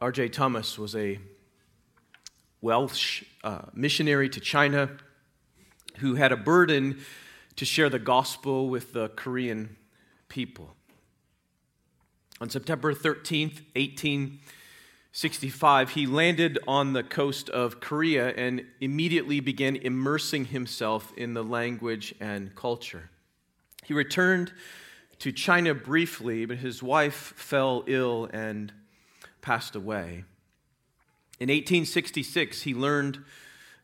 R.J. 0.00 0.28
Thomas 0.28 0.78
was 0.78 0.94
a 0.94 1.18
Welsh 2.60 3.24
uh, 3.42 3.62
missionary 3.74 4.28
to 4.28 4.38
China 4.38 4.90
who 5.96 6.14
had 6.14 6.30
a 6.30 6.36
burden 6.36 7.00
to 7.56 7.64
share 7.64 7.88
the 7.88 7.98
gospel 7.98 8.68
with 8.68 8.92
the 8.92 9.08
Korean 9.08 9.76
people. 10.28 10.76
On 12.40 12.48
September 12.48 12.94
13th, 12.94 13.62
1865, 13.74 15.90
he 15.90 16.06
landed 16.06 16.60
on 16.68 16.92
the 16.92 17.02
coast 17.02 17.50
of 17.50 17.80
Korea 17.80 18.28
and 18.28 18.64
immediately 18.80 19.40
began 19.40 19.74
immersing 19.74 20.44
himself 20.44 21.12
in 21.16 21.34
the 21.34 21.42
language 21.42 22.14
and 22.20 22.54
culture. 22.54 23.10
He 23.82 23.94
returned 23.94 24.52
to 25.18 25.32
China 25.32 25.74
briefly, 25.74 26.46
but 26.46 26.58
his 26.58 26.84
wife 26.84 27.32
fell 27.34 27.82
ill 27.88 28.30
and 28.32 28.72
passed 29.40 29.76
away. 29.76 30.24
In 31.40 31.48
1866, 31.48 32.62
he 32.62 32.74
learned 32.74 33.22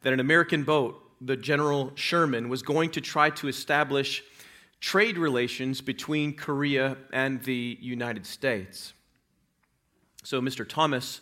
that 0.02 0.12
an 0.12 0.20
American 0.20 0.64
boat, 0.64 1.00
the 1.20 1.36
General 1.36 1.92
Sherman, 1.94 2.48
was 2.48 2.62
going 2.62 2.90
to 2.90 3.00
try 3.00 3.30
to 3.30 3.48
establish 3.48 4.22
trade 4.80 5.16
relations 5.16 5.80
between 5.80 6.34
Korea 6.34 6.96
and 7.12 7.42
the 7.44 7.78
United 7.80 8.26
States. 8.26 8.92
So 10.24 10.40
Mr. 10.40 10.68
Thomas 10.68 11.20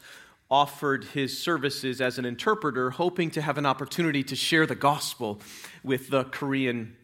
offered 0.50 1.04
his 1.04 1.38
services 1.38 2.00
as 2.00 2.18
an 2.18 2.24
interpreter, 2.24 2.90
hoping 2.90 3.30
to 3.30 3.40
have 3.40 3.58
an 3.58 3.66
opportunity 3.66 4.22
to 4.22 4.36
share 4.36 4.66
the 4.66 4.74
gospel 4.74 5.40
with 5.82 6.10
the 6.10 6.24
Korean 6.24 6.96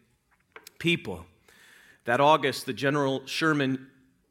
people. 0.78 1.24
That 2.04 2.20
August, 2.20 2.66
the 2.66 2.72
General 2.72 3.24
Sherman 3.26 3.86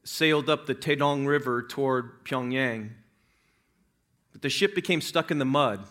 sailed 0.08 0.50
up 0.50 0.66
the 0.66 0.76
Taedong 0.76 1.28
River 1.28 1.62
toward 1.62 2.24
Pyongyang. 2.24 2.92
But 4.32 4.42
the 4.42 4.50
ship 4.50 4.74
became 4.74 5.02
stuck 5.02 5.32
in 5.32 5.38
the 5.38 5.46
mud, 5.46 5.86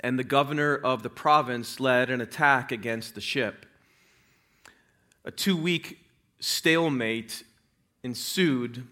and 0.00 0.18
the 0.18 0.24
governor 0.24 0.74
of 0.74 1.02
the 1.02 1.10
province 1.10 1.78
led 1.78 2.10
an 2.10 2.20
attack 2.20 2.72
against 2.72 3.14
the 3.14 3.20
ship. 3.20 3.64
A 5.24 5.30
two 5.30 5.56
week 5.56 5.98
stalemate 6.40 7.44
ensued 8.02 8.86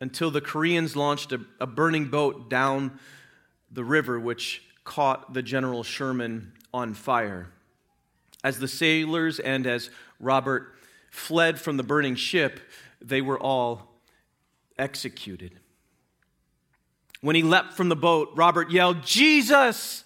until 0.00 0.30
the 0.30 0.40
Koreans 0.40 0.94
launched 0.94 1.32
a, 1.32 1.40
a, 1.58 1.66
burning 1.66 2.06
boat 2.06 2.48
down 2.48 2.98
the 3.70 3.84
river, 3.84 4.18
which 4.20 4.62
caught 4.84 5.34
the 5.34 5.42
General 5.42 5.82
Sherman 5.82 6.52
on 6.72 6.94
fire. 6.94 7.48
As 8.42 8.58
the 8.58 8.68
sailors 8.68 9.38
and 9.40 9.66
as 9.66 9.90
Robert 10.18 10.74
fled 11.10 11.60
from 11.60 11.76
the 11.76 11.82
burning 11.82 12.14
ship, 12.14 12.60
they 13.00 13.20
were 13.20 13.38
all 13.38 13.89
executed. 14.80 15.60
When 17.20 17.36
he 17.36 17.42
leapt 17.42 17.74
from 17.74 17.90
the 17.90 17.96
boat, 17.96 18.30
Robert 18.34 18.70
yelled, 18.70 19.04
Jesus! 19.04 20.04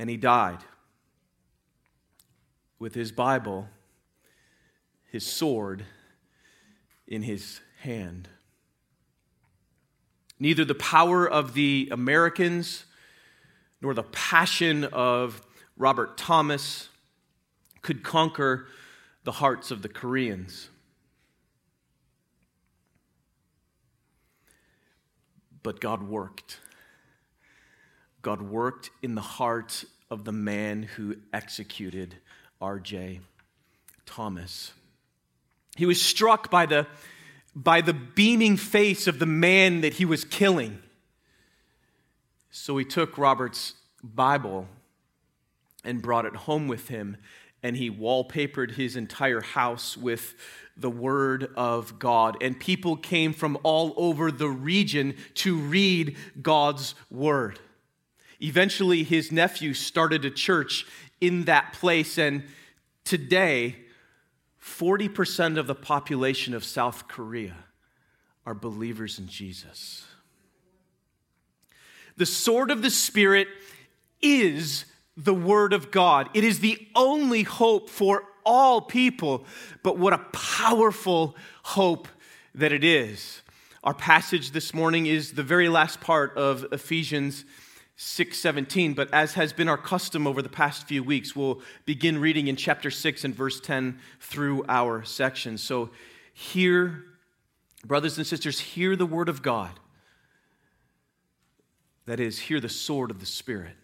And 0.00 0.08
he 0.08 0.16
died 0.16 0.58
with 2.78 2.94
his 2.94 3.12
Bible, 3.12 3.68
his 5.12 5.26
sword 5.26 5.84
in 7.06 7.22
his 7.22 7.60
hand. 7.82 8.28
Neither 10.38 10.64
the 10.64 10.74
power 10.74 11.28
of 11.28 11.52
the 11.52 11.90
Americans 11.92 12.86
nor 13.82 13.92
the 13.92 14.04
passion 14.04 14.84
of 14.84 15.42
Robert 15.76 16.16
Thomas 16.16 16.88
could 17.82 18.02
conquer 18.02 18.66
the 19.24 19.32
hearts 19.32 19.70
of 19.70 19.82
the 19.82 19.88
Koreans. 19.90 20.69
But 25.62 25.80
God 25.80 26.02
worked. 26.02 26.58
God 28.22 28.42
worked 28.42 28.90
in 29.02 29.14
the 29.14 29.20
heart 29.20 29.84
of 30.10 30.24
the 30.24 30.32
man 30.32 30.82
who 30.82 31.16
executed 31.32 32.16
R.J. 32.60 33.20
Thomas. 34.04 34.72
He 35.76 35.86
was 35.86 36.02
struck 36.02 36.50
by 36.50 36.66
the, 36.66 36.86
by 37.54 37.80
the 37.80 37.94
beaming 37.94 38.56
face 38.56 39.06
of 39.06 39.18
the 39.18 39.26
man 39.26 39.80
that 39.80 39.94
he 39.94 40.04
was 40.04 40.24
killing. 40.24 40.80
So 42.50 42.76
he 42.76 42.84
took 42.84 43.16
Robert's 43.16 43.74
Bible 44.02 44.66
and 45.84 46.02
brought 46.02 46.26
it 46.26 46.36
home 46.36 46.68
with 46.68 46.88
him, 46.88 47.16
and 47.62 47.76
he 47.76 47.90
wallpapered 47.90 48.72
his 48.72 48.96
entire 48.96 49.40
house 49.40 49.96
with 49.96 50.34
the 50.80 50.90
Word 50.90 51.50
of 51.56 51.98
God. 51.98 52.36
And 52.42 52.58
people 52.58 52.96
came 52.96 53.32
from 53.32 53.58
all 53.62 53.94
over 53.96 54.32
the 54.32 54.48
region 54.48 55.14
to 55.34 55.56
read 55.56 56.16
God's 56.40 56.94
Word. 57.10 57.58
Eventually, 58.40 59.02
his 59.02 59.30
nephew 59.30 59.74
started 59.74 60.24
a 60.24 60.30
church 60.30 60.86
in 61.20 61.44
that 61.44 61.74
place. 61.74 62.16
And 62.18 62.44
today, 63.04 63.76
40% 64.62 65.58
of 65.58 65.66
the 65.66 65.74
population 65.74 66.54
of 66.54 66.64
South 66.64 67.08
Korea 67.08 67.56
are 68.46 68.54
believers 68.54 69.18
in 69.18 69.28
Jesus. 69.28 70.06
The 72.16 72.26
sword 72.26 72.70
of 72.70 72.82
the 72.82 72.90
Spirit 72.90 73.48
is 74.20 74.84
the 75.16 75.34
Word 75.34 75.72
of 75.72 75.90
God, 75.90 76.30
it 76.34 76.44
is 76.44 76.60
the 76.60 76.86
only 76.94 77.42
hope 77.42 77.90
for 77.90 78.24
all 78.44 78.80
people. 78.80 79.44
But 79.82 79.98
what 79.98 80.12
a 80.12 80.18
powerful 80.32 81.36
hope 81.62 82.08
that 82.54 82.72
it 82.72 82.84
is. 82.84 83.42
Our 83.82 83.94
passage 83.94 84.50
this 84.50 84.74
morning 84.74 85.06
is 85.06 85.32
the 85.32 85.42
very 85.42 85.68
last 85.68 86.00
part 86.00 86.36
of 86.36 86.66
Ephesians 86.72 87.44
6:17, 87.96 88.94
but 88.94 89.12
as 89.12 89.34
has 89.34 89.52
been 89.52 89.68
our 89.68 89.78
custom 89.78 90.26
over 90.26 90.42
the 90.42 90.48
past 90.48 90.86
few 90.88 91.02
weeks, 91.02 91.36
we'll 91.36 91.60
begin 91.84 92.18
reading 92.18 92.48
in 92.48 92.56
chapter 92.56 92.90
6 92.90 93.24
and 93.24 93.34
verse 93.34 93.60
10 93.60 93.98
through 94.20 94.64
our 94.68 95.02
section. 95.04 95.58
So 95.58 95.90
hear 96.32 97.04
brothers 97.84 98.18
and 98.18 98.26
sisters, 98.26 98.60
hear 98.60 98.96
the 98.96 99.06
word 99.06 99.28
of 99.28 99.42
God. 99.42 99.80
That 102.06 102.20
is, 102.20 102.38
hear 102.40 102.60
the 102.60 102.68
sword 102.68 103.10
of 103.10 103.20
the 103.20 103.26
Spirit. 103.26 103.76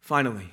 Finally, 0.00 0.52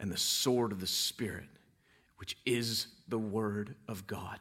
and 0.00 0.10
the 0.10 0.16
sword 0.16 0.72
of 0.72 0.80
the 0.80 0.86
Spirit, 0.86 1.48
which 2.16 2.36
is 2.44 2.88
the 3.06 3.18
word 3.18 3.76
of 3.86 4.06
God 4.06 4.40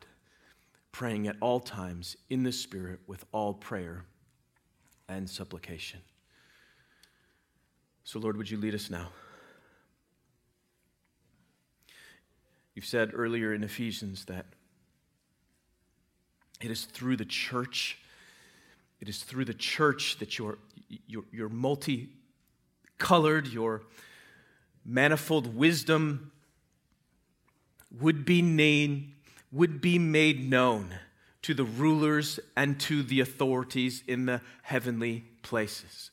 praying 0.92 1.28
at 1.28 1.36
all 1.40 1.60
times 1.60 2.18
in 2.30 2.44
the 2.44 2.52
Spirit 2.52 3.00
with 3.06 3.26
all 3.32 3.54
prayer 3.54 4.06
and 5.08 5.30
supplication. 5.30 6.00
So, 8.04 8.20
Lord, 8.20 8.38
would 8.38 8.50
you 8.50 8.58
lead 8.58 8.74
us 8.74 8.90
now? 8.90 9.10
You've 12.74 12.86
said 12.86 13.12
earlier 13.14 13.54
in 13.54 13.64
Ephesians 13.64 14.26
that 14.26 14.46
it 16.62 16.72
is 16.72 16.86
through 16.86 17.18
the 17.18 17.26
church, 17.26 18.00
it 19.00 19.10
is 19.10 19.24
through 19.24 19.46
the 19.46 19.54
church 19.54 20.18
that 20.20 20.38
you 20.38 20.48
are, 20.48 20.58
you 20.88 20.98
your, 21.08 21.24
your 21.32 21.50
multicolored, 21.50 23.48
your 23.48 23.84
manifold 24.90 25.56
wisdom 25.56 26.32
would 28.00 28.26
be 28.26 29.14
would 29.52 29.82
be 29.82 30.00
made 30.00 30.50
known 30.50 30.94
to 31.42 31.54
the 31.54 31.64
rulers 31.64 32.40
and 32.56 32.80
to 32.80 33.02
the 33.04 33.20
authorities 33.20 34.04
in 34.08 34.26
the 34.26 34.42
heavenly 34.62 35.24
places. 35.42 36.12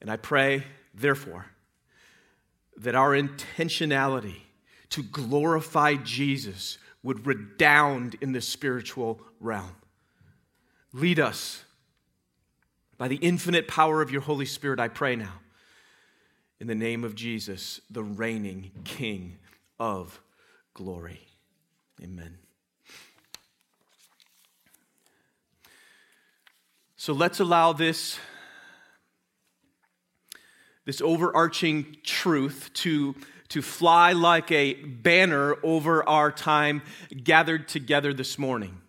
And 0.00 0.10
I 0.10 0.16
pray, 0.16 0.64
therefore, 0.94 1.46
that 2.76 2.94
our 2.94 3.10
intentionality 3.10 4.42
to 4.90 5.02
glorify 5.02 5.94
Jesus 5.94 6.78
would 7.02 7.26
redound 7.26 8.16
in 8.20 8.32
the 8.32 8.40
spiritual 8.40 9.20
realm. 9.40 9.74
Lead 10.92 11.18
us 11.18 11.64
by 12.96 13.08
the 13.08 13.16
infinite 13.16 13.68
power 13.68 14.02
of 14.02 14.10
your 14.10 14.20
Holy 14.20 14.46
Spirit, 14.46 14.80
I 14.80 14.88
pray 14.88 15.16
now. 15.16 15.34
In 16.60 16.66
the 16.66 16.74
name 16.74 17.04
of 17.04 17.14
Jesus, 17.14 17.80
the 17.88 18.02
reigning 18.02 18.72
King 18.84 19.38
of 19.78 20.20
glory. 20.74 21.20
Amen. 22.02 22.38
So 26.96 27.12
let's 27.12 27.38
allow 27.38 27.72
this, 27.72 28.18
this 30.84 31.00
overarching 31.00 31.96
truth 32.02 32.70
to, 32.74 33.14
to 33.50 33.62
fly 33.62 34.12
like 34.12 34.50
a 34.50 34.74
banner 34.74 35.56
over 35.62 36.06
our 36.08 36.32
time 36.32 36.82
gathered 37.22 37.68
together 37.68 38.12
this 38.12 38.36
morning. 38.36 38.80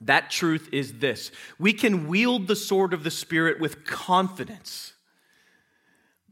That 0.00 0.30
truth 0.32 0.68
is 0.72 0.98
this 0.98 1.30
we 1.60 1.72
can 1.72 2.08
wield 2.08 2.48
the 2.48 2.56
sword 2.56 2.92
of 2.92 3.04
the 3.04 3.10
Spirit 3.10 3.60
with 3.60 3.84
confidence. 3.84 4.94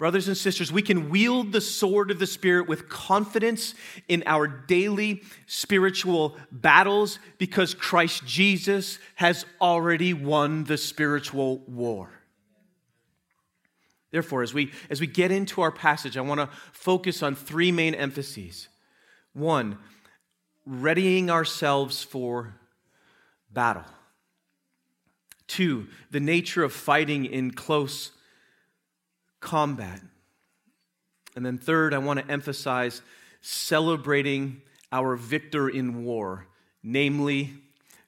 Brothers 0.00 0.28
and 0.28 0.36
sisters, 0.36 0.72
we 0.72 0.80
can 0.80 1.10
wield 1.10 1.52
the 1.52 1.60
sword 1.60 2.10
of 2.10 2.18
the 2.18 2.26
Spirit 2.26 2.66
with 2.66 2.88
confidence 2.88 3.74
in 4.08 4.22
our 4.24 4.48
daily 4.48 5.22
spiritual 5.44 6.38
battles 6.50 7.18
because 7.36 7.74
Christ 7.74 8.24
Jesus 8.24 8.98
has 9.16 9.44
already 9.60 10.14
won 10.14 10.64
the 10.64 10.78
spiritual 10.78 11.58
war. 11.66 12.08
Therefore, 14.10 14.42
as 14.42 14.54
we, 14.54 14.72
as 14.88 15.02
we 15.02 15.06
get 15.06 15.30
into 15.30 15.60
our 15.60 15.70
passage, 15.70 16.16
I 16.16 16.22
want 16.22 16.40
to 16.40 16.48
focus 16.72 17.22
on 17.22 17.34
three 17.34 17.70
main 17.70 17.94
emphases. 17.94 18.68
One, 19.34 19.76
readying 20.64 21.28
ourselves 21.28 22.02
for 22.02 22.54
battle. 23.52 23.84
Two, 25.46 25.88
the 26.10 26.20
nature 26.20 26.64
of 26.64 26.72
fighting 26.72 27.26
in 27.26 27.50
close 27.50 28.12
combat. 29.40 30.00
And 31.36 31.44
then, 31.44 31.58
third, 31.58 31.94
I 31.94 31.98
want 31.98 32.20
to 32.20 32.30
emphasize 32.30 33.02
celebrating 33.40 34.62
our 34.92 35.16
victor 35.16 35.68
in 35.68 36.04
war, 36.04 36.46
namely 36.82 37.54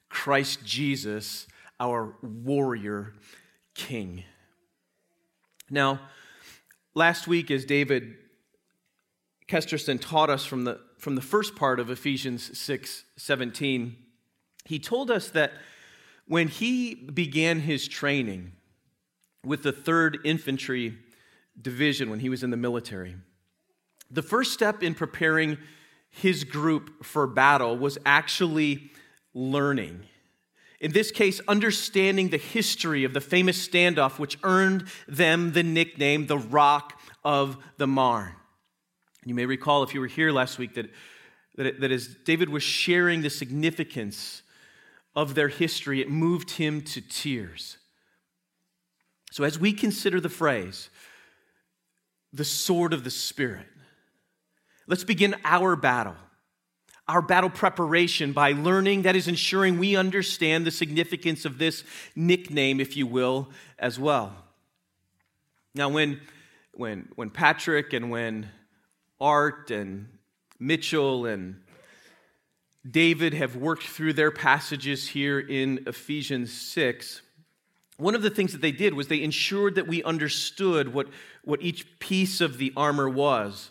Christ 0.09 0.65
Jesus, 0.65 1.47
our 1.79 2.15
warrior 2.21 3.13
king. 3.73 4.23
Now, 5.69 6.01
last 6.93 7.27
week, 7.27 7.49
as 7.49 7.65
David 7.65 8.15
Kesterson 9.47 9.99
taught 9.99 10.29
us 10.29 10.45
from 10.45 10.65
the, 10.65 10.79
from 10.97 11.15
the 11.15 11.21
first 11.21 11.55
part 11.55 11.79
of 11.79 11.89
Ephesians 11.89 12.57
6 12.57 13.03
17, 13.17 13.95
he 14.65 14.79
told 14.79 15.11
us 15.11 15.29
that 15.29 15.53
when 16.27 16.47
he 16.47 16.95
began 16.95 17.61
his 17.61 17.87
training 17.87 18.53
with 19.45 19.63
the 19.63 19.73
3rd 19.73 20.17
Infantry 20.23 20.97
Division 21.61 22.09
when 22.09 22.19
he 22.19 22.29
was 22.29 22.43
in 22.43 22.49
the 22.49 22.57
military, 22.57 23.15
the 24.09 24.21
first 24.21 24.53
step 24.53 24.83
in 24.83 24.95
preparing 24.95 25.57
his 26.09 26.43
group 26.43 27.03
for 27.03 27.25
battle 27.25 27.77
was 27.77 27.97
actually 28.05 28.91
learning. 29.33 30.03
In 30.79 30.91
this 30.91 31.11
case, 31.11 31.39
understanding 31.47 32.29
the 32.29 32.37
history 32.37 33.03
of 33.03 33.13
the 33.13 33.21
famous 33.21 33.67
standoff, 33.67 34.19
which 34.19 34.37
earned 34.43 34.85
them 35.07 35.53
the 35.53 35.63
nickname 35.63 36.27
the 36.27 36.37
Rock 36.37 36.99
of 37.23 37.57
the 37.77 37.87
Marne. 37.87 38.35
You 39.25 39.33
may 39.33 39.45
recall, 39.45 39.83
if 39.83 39.93
you 39.93 40.01
were 40.01 40.07
here 40.07 40.31
last 40.31 40.59
week, 40.59 40.73
that, 40.75 40.91
that, 41.55 41.79
that 41.79 41.91
as 41.91 42.15
David 42.25 42.49
was 42.49 42.63
sharing 42.63 43.21
the 43.21 43.29
significance 43.29 44.41
of 45.15 45.35
their 45.35 45.47
history, 45.47 46.01
it 46.01 46.09
moved 46.09 46.51
him 46.51 46.81
to 46.81 47.01
tears. 47.01 47.77
So, 49.31 49.43
as 49.43 49.57
we 49.57 49.73
consider 49.73 50.19
the 50.19 50.29
phrase, 50.29 50.89
the 52.33 52.45
sword 52.45 52.93
of 52.93 53.03
the 53.03 53.11
Spirit, 53.11 53.67
let's 54.87 55.03
begin 55.03 55.35
our 55.45 55.75
battle, 55.75 56.15
our 57.07 57.21
battle 57.21 57.49
preparation 57.49 58.33
by 58.33 58.53
learning, 58.53 59.03
that 59.03 59.15
is, 59.15 59.27
ensuring 59.27 59.77
we 59.77 59.95
understand 59.95 60.65
the 60.65 60.71
significance 60.71 61.45
of 61.45 61.57
this 61.57 61.83
nickname, 62.15 62.79
if 62.79 62.97
you 62.97 63.05
will, 63.05 63.49
as 63.77 63.99
well. 63.99 64.35
Now, 65.75 65.89
when, 65.89 66.21
when, 66.73 67.09
when 67.15 67.29
Patrick 67.29 67.93
and 67.93 68.09
when 68.09 68.49
Art 69.19 69.71
and 69.71 70.07
Mitchell 70.59 71.25
and 71.25 71.61
David 72.89 73.33
have 73.33 73.55
worked 73.55 73.83
through 73.83 74.13
their 74.13 74.31
passages 74.31 75.07
here 75.07 75.39
in 75.39 75.83
Ephesians 75.87 76.51
6, 76.51 77.21
one 77.97 78.15
of 78.15 78.21
the 78.21 78.29
things 78.29 78.51
that 78.53 78.61
they 78.61 78.71
did 78.71 78.93
was 78.93 79.07
they 79.07 79.21
ensured 79.21 79.75
that 79.75 79.87
we 79.87 80.03
understood 80.03 80.93
what, 80.93 81.07
what 81.43 81.61
each 81.61 81.99
piece 81.99 82.41
of 82.41 82.57
the 82.57 82.73
armor 82.75 83.07
was. 83.07 83.69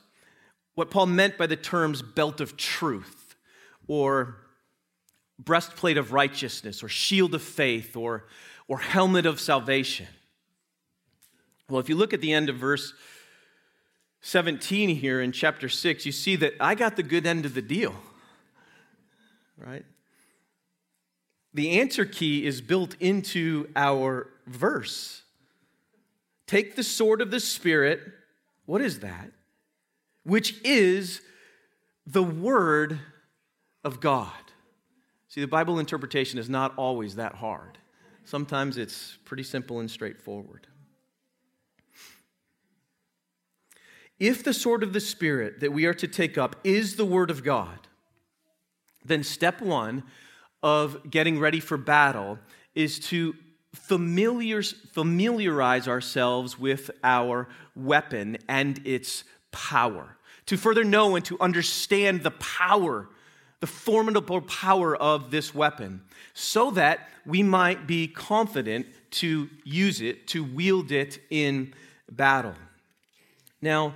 What 0.75 0.91
Paul 0.91 1.07
meant 1.07 1.37
by 1.37 1.47
the 1.47 1.57
terms 1.57 2.03
belt 2.03 2.41
of 2.41 2.57
truth, 2.57 3.37
or 3.87 4.37
breastplate 5.39 5.99
of 5.99 6.13
righteousness, 6.13 6.83
or 6.83 6.89
shield 6.89 7.35
of 7.35 7.43
faith, 7.43 7.97
or, 7.97 8.27
or 8.69 8.79
helmet 8.79 9.27
of 9.27 9.41
salvation. 9.41 10.07
Well, 11.69 11.81
if 11.81 11.89
you 11.89 11.97
look 11.97 12.15
at 12.15 12.21
the 12.21 12.33
end 12.33 12.49
of 12.49 12.57
verse 12.57 12.95
17 14.23 14.97
here 14.97 15.21
in 15.21 15.33
chapter 15.33 15.69
6, 15.69 16.07
you 16.07 16.13
see 16.13 16.37
that 16.37 16.55
I 16.61 16.75
got 16.75 16.97
the 16.97 17.03
good 17.03 17.27
end 17.27 17.45
of 17.45 17.55
the 17.55 17.63
deal 17.63 17.95
right? 19.65 19.85
The 21.55 21.81
answer 21.81 22.05
key 22.05 22.47
is 22.47 22.61
built 22.61 22.97
into 22.99 23.69
our 23.77 24.29
verse. 24.47 25.23
Take 26.47 26.77
the 26.77 26.83
sword 26.83 27.21
of 27.21 27.31
the 27.31 27.41
Spirit. 27.41 28.01
What 28.67 28.81
is 28.81 29.01
that? 29.01 29.31
Which 30.25 30.57
is 30.65 31.21
the 32.07 32.23
Word 32.23 33.01
of 33.85 34.01
God. 34.01 34.33
See, 35.29 35.41
the 35.41 35.47
Bible 35.47 35.79
interpretation 35.79 36.39
is 36.39 36.49
not 36.49 36.75
always 36.77 37.17
that 37.17 37.35
hard. 37.35 37.79
Sometimes 38.25 38.79
it's 38.79 39.19
pretty 39.25 39.43
simple 39.43 39.81
and 39.81 39.91
straightforward. 39.91 40.67
If 44.19 44.45
the 44.45 44.55
sword 44.55 44.83
of 44.83 44.93
the 44.93 45.01
Spirit 45.01 45.61
that 45.61 45.73
we 45.73 45.85
are 45.85 45.95
to 45.95 46.07
take 46.07 46.39
up 46.39 46.57
is 46.63 46.97
the 46.97 47.05
Word 47.05 47.31
of 47.31 47.43
God, 47.43 47.89
then 49.05 49.25
step 49.25 49.61
one 49.61 50.05
of 50.63 51.11
getting 51.11 51.39
ready 51.39 51.61
for 51.61 51.77
battle 51.77 52.39
is 52.75 52.99
to 52.99 53.35
familiar, 53.75 54.63
familiarize 54.63 55.89
ourselves 55.89 56.59
with 56.59 56.91
our 57.03 57.49
weapon 57.75 58.39
and 58.49 58.81
its 58.87 59.25
power. 59.51 60.17
To 60.47 60.57
further 60.57 60.85
know 60.85 61.17
and 61.17 61.25
to 61.27 61.39
understand 61.41 62.23
the 62.23 62.33
power, 62.33 63.09
the 63.61 63.67
formidable 63.67 64.41
power 64.43 64.97
of 64.97 65.31
this 65.31 65.55
weapon, 65.55 66.03
so 66.35 66.71
that 66.73 67.09
we 67.25 67.43
might 67.43 67.87
be 67.87 68.09
confident 68.09 68.87
to 69.13 69.49
use 69.65 70.01
it, 70.01 70.27
to 70.29 70.43
wield 70.43 70.91
it 70.91 71.21
in 71.31 71.73
battle. 72.11 72.55
Now, 73.61 73.95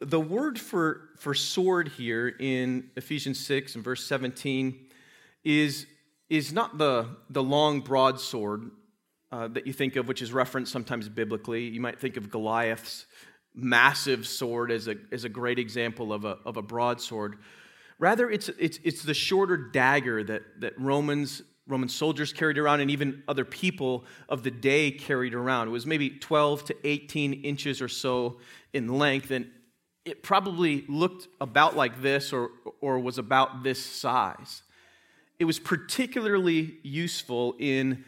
the 0.00 0.20
word 0.20 0.60
for, 0.60 1.08
for 1.18 1.34
sword 1.34 1.88
here 1.88 2.28
in 2.28 2.90
Ephesians 2.96 3.44
6 3.44 3.74
and 3.74 3.84
verse 3.84 4.04
17 4.04 4.87
is, 5.44 5.86
is 6.28 6.52
not 6.52 6.78
the, 6.78 7.08
the 7.30 7.42
long 7.42 7.80
broadsword 7.80 8.70
uh, 9.30 9.48
that 9.48 9.66
you 9.66 9.72
think 9.72 9.96
of, 9.96 10.08
which 10.08 10.22
is 10.22 10.32
referenced 10.32 10.72
sometimes 10.72 11.08
biblically. 11.08 11.64
You 11.64 11.80
might 11.80 12.00
think 12.00 12.16
of 12.16 12.30
Goliath's 12.30 13.06
massive 13.54 14.26
sword 14.26 14.70
as 14.70 14.88
a, 14.88 14.96
as 15.12 15.24
a 15.24 15.28
great 15.28 15.58
example 15.58 16.12
of 16.12 16.24
a, 16.24 16.38
of 16.44 16.56
a 16.56 16.62
broadsword. 16.62 17.38
Rather, 17.98 18.30
it's, 18.30 18.48
it's, 18.58 18.78
it's 18.84 19.02
the 19.02 19.14
shorter 19.14 19.56
dagger 19.56 20.22
that, 20.24 20.42
that 20.60 20.80
Romans, 20.80 21.42
Roman 21.66 21.88
soldiers 21.88 22.32
carried 22.32 22.56
around 22.56 22.80
and 22.80 22.90
even 22.90 23.22
other 23.26 23.44
people 23.44 24.04
of 24.28 24.42
the 24.44 24.50
day 24.50 24.90
carried 24.92 25.34
around. 25.34 25.68
It 25.68 25.72
was 25.72 25.84
maybe 25.84 26.10
12 26.10 26.66
to 26.66 26.76
18 26.84 27.32
inches 27.32 27.82
or 27.82 27.88
so 27.88 28.38
in 28.72 28.88
length, 28.98 29.30
and 29.30 29.50
it 30.04 30.22
probably 30.22 30.84
looked 30.88 31.28
about 31.40 31.76
like 31.76 32.00
this 32.00 32.32
or, 32.32 32.50
or 32.80 32.98
was 32.98 33.18
about 33.18 33.62
this 33.62 33.84
size. 33.84 34.62
It 35.38 35.44
was 35.44 35.58
particularly 35.58 36.78
useful 36.82 37.54
in 37.58 38.04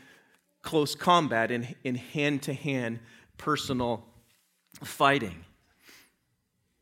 close 0.63 0.95
combat, 0.95 1.51
in 1.51 1.95
hand 1.95 2.43
to 2.43 2.53
hand 2.53 2.99
personal 3.39 4.05
fighting. 4.83 5.45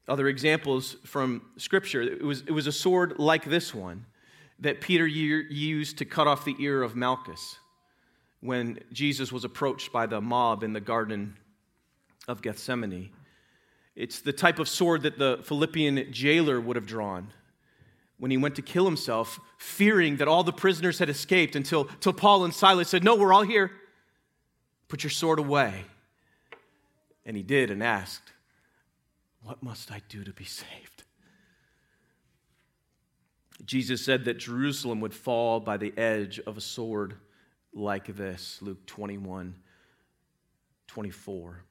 Other 0.08 0.26
examples 0.26 0.96
from 1.04 1.42
Scripture 1.58 2.00
it 2.00 2.22
was, 2.22 2.40
it 2.40 2.52
was 2.52 2.66
a 2.66 2.72
sword 2.72 3.18
like 3.18 3.44
this 3.44 3.74
one. 3.74 4.06
that 4.60 4.80
Peter 4.80 5.06
used 5.06 5.98
to 5.98 6.04
cut 6.04 6.26
off 6.26 6.44
the 6.44 6.56
ear 6.58 6.82
of 6.82 6.96
Malchus 6.96 7.56
when 8.40 8.78
Jesus 8.92 9.32
was 9.32 9.44
approached 9.44 9.92
by 9.92 10.06
the 10.06 10.20
mob 10.20 10.62
in 10.62 10.72
the 10.72 10.80
Garden 10.80 11.36
of 12.26 12.42
Gethsemane. 12.42 13.10
It's 13.94 14.20
the 14.20 14.32
type 14.32 14.58
of 14.58 14.68
sword 14.68 15.02
that 15.02 15.18
the 15.18 15.40
Philippian 15.44 16.12
jailer 16.12 16.60
would 16.60 16.76
have 16.76 16.86
drawn 16.86 17.32
when 18.18 18.30
he 18.30 18.36
went 18.36 18.56
to 18.56 18.62
kill 18.62 18.84
himself, 18.84 19.38
fearing 19.58 20.16
that 20.16 20.28
all 20.28 20.42
the 20.42 20.52
prisoners 20.52 20.98
had 20.98 21.08
escaped 21.08 21.54
until, 21.54 21.88
until 21.88 22.12
Paul 22.12 22.44
and 22.44 22.52
Silas 22.52 22.88
said, 22.88 23.04
No, 23.04 23.14
we're 23.14 23.32
all 23.32 23.42
here. 23.42 23.70
Put 24.88 25.04
your 25.04 25.10
sword 25.10 25.38
away. 25.38 25.84
And 27.24 27.36
he 27.36 27.42
did 27.42 27.70
and 27.70 27.82
asked, 27.82 28.32
What 29.42 29.62
must 29.62 29.92
I 29.92 30.02
do 30.08 30.24
to 30.24 30.32
be 30.32 30.44
saved? 30.44 31.04
Jesus 33.64 34.04
said 34.04 34.24
that 34.24 34.38
Jerusalem 34.38 35.00
would 35.00 35.14
fall 35.14 35.60
by 35.60 35.76
the 35.76 35.96
edge 35.96 36.40
of 36.40 36.56
a 36.56 36.60
sword 36.60 37.14
like 37.72 38.06
this, 38.16 38.58
Luke 38.60 38.84
21 38.86 39.54
24. 40.86 41.64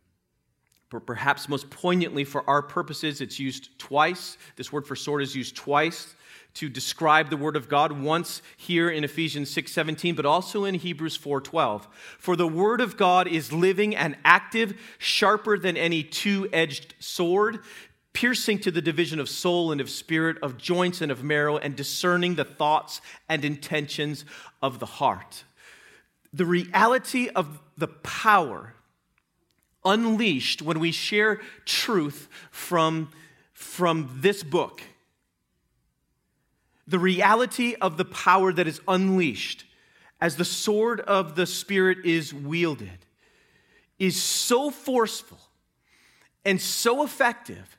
But 0.89 1.05
perhaps 1.05 1.49
most 1.49 1.69
poignantly 1.69 2.23
for 2.23 2.47
our 2.47 2.61
purposes, 2.61 3.19
it's 3.19 3.39
used 3.39 3.77
twice. 3.79 4.37
This 4.55 4.71
word 4.71 4.85
for 4.85 4.95
sword 4.95 5.21
is 5.23 5.35
used 5.35 5.55
twice 5.55 6.15
to 6.57 6.69
describe 6.69 7.29
the 7.29 7.37
word 7.37 7.55
of 7.55 7.69
God, 7.69 7.91
once 7.91 8.41
here 8.57 8.89
in 8.89 9.03
Ephesians 9.03 9.51
6:17, 9.51 10.15
but 10.15 10.25
also 10.25 10.65
in 10.65 10.73
Hebrews 10.73 11.15
4:12. 11.15 11.87
For 12.17 12.35
the 12.35 12.47
word 12.47 12.81
of 12.81 12.97
God 12.97 13.27
is 13.27 13.53
living 13.53 13.95
and 13.95 14.17
active, 14.25 14.73
sharper 14.97 15.59
than 15.59 15.77
any 15.77 16.01
two-edged 16.01 16.95
sword, 16.99 17.59
piercing 18.11 18.57
to 18.57 18.71
the 18.71 18.81
division 18.81 19.19
of 19.19 19.29
soul 19.29 19.71
and 19.71 19.79
of 19.79 19.87
spirit, 19.87 20.37
of 20.41 20.57
joints 20.57 20.99
and 20.99 21.11
of 21.11 21.23
marrow, 21.23 21.57
and 21.57 21.75
discerning 21.75 22.33
the 22.33 22.43
thoughts 22.43 23.01
and 23.29 23.45
intentions 23.45 24.25
of 24.59 24.79
the 24.79 24.87
heart. 24.87 25.43
The 26.33 26.45
reality 26.45 27.29
of 27.29 27.59
the 27.77 27.87
power 27.87 28.73
unleashed 29.85 30.63
when 30.63 30.79
we 30.79 30.91
share 30.91 31.39
truth 31.65 32.27
from, 32.49 33.11
from 33.53 34.17
this 34.21 34.41
book 34.41 34.81
the 36.87 36.99
reality 36.99 37.75
of 37.81 37.97
the 37.97 38.05
power 38.05 38.53
that 38.53 38.67
is 38.67 38.81
unleashed 38.87 39.65
as 40.21 40.37
the 40.37 40.45
sword 40.45 41.01
of 41.01 41.35
the 41.35 41.45
Spirit 41.45 41.99
is 42.05 42.33
wielded 42.33 43.05
is 43.99 44.21
so 44.21 44.69
forceful 44.69 45.39
and 46.45 46.61
so 46.61 47.03
effective 47.03 47.77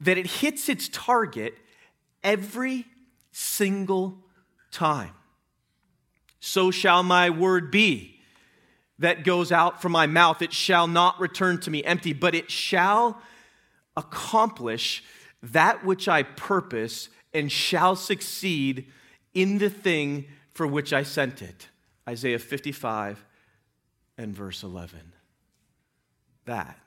that 0.00 0.18
it 0.18 0.26
hits 0.26 0.68
its 0.68 0.88
target 0.88 1.54
every 2.22 2.84
single 3.32 4.18
time. 4.70 5.12
So 6.40 6.70
shall 6.70 7.02
my 7.02 7.30
word 7.30 7.70
be 7.70 8.20
that 8.98 9.24
goes 9.24 9.52
out 9.52 9.80
from 9.80 9.92
my 9.92 10.06
mouth. 10.06 10.42
It 10.42 10.52
shall 10.52 10.86
not 10.86 11.20
return 11.20 11.60
to 11.60 11.70
me 11.70 11.82
empty, 11.84 12.12
but 12.12 12.34
it 12.34 12.50
shall 12.50 13.20
accomplish 13.96 15.02
that 15.42 15.84
which 15.84 16.08
I 16.08 16.22
purpose 16.22 17.08
and 17.36 17.52
shall 17.52 17.94
succeed 17.94 18.90
in 19.34 19.58
the 19.58 19.68
thing 19.68 20.26
for 20.54 20.66
which 20.66 20.92
I 20.92 21.02
sent 21.02 21.42
it. 21.42 21.68
Isaiah 22.08 22.38
55 22.38 23.24
and 24.16 24.34
verse 24.34 24.62
11. 24.62 25.12
That 26.46 26.78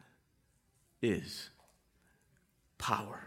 is 1.01 1.49
power. 2.77 3.21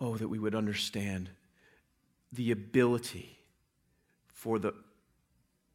Oh, 0.00 0.16
that 0.16 0.28
we 0.28 0.38
would 0.38 0.54
understand 0.54 1.30
the 2.32 2.50
ability 2.50 3.38
for 4.28 4.58
the 4.58 4.74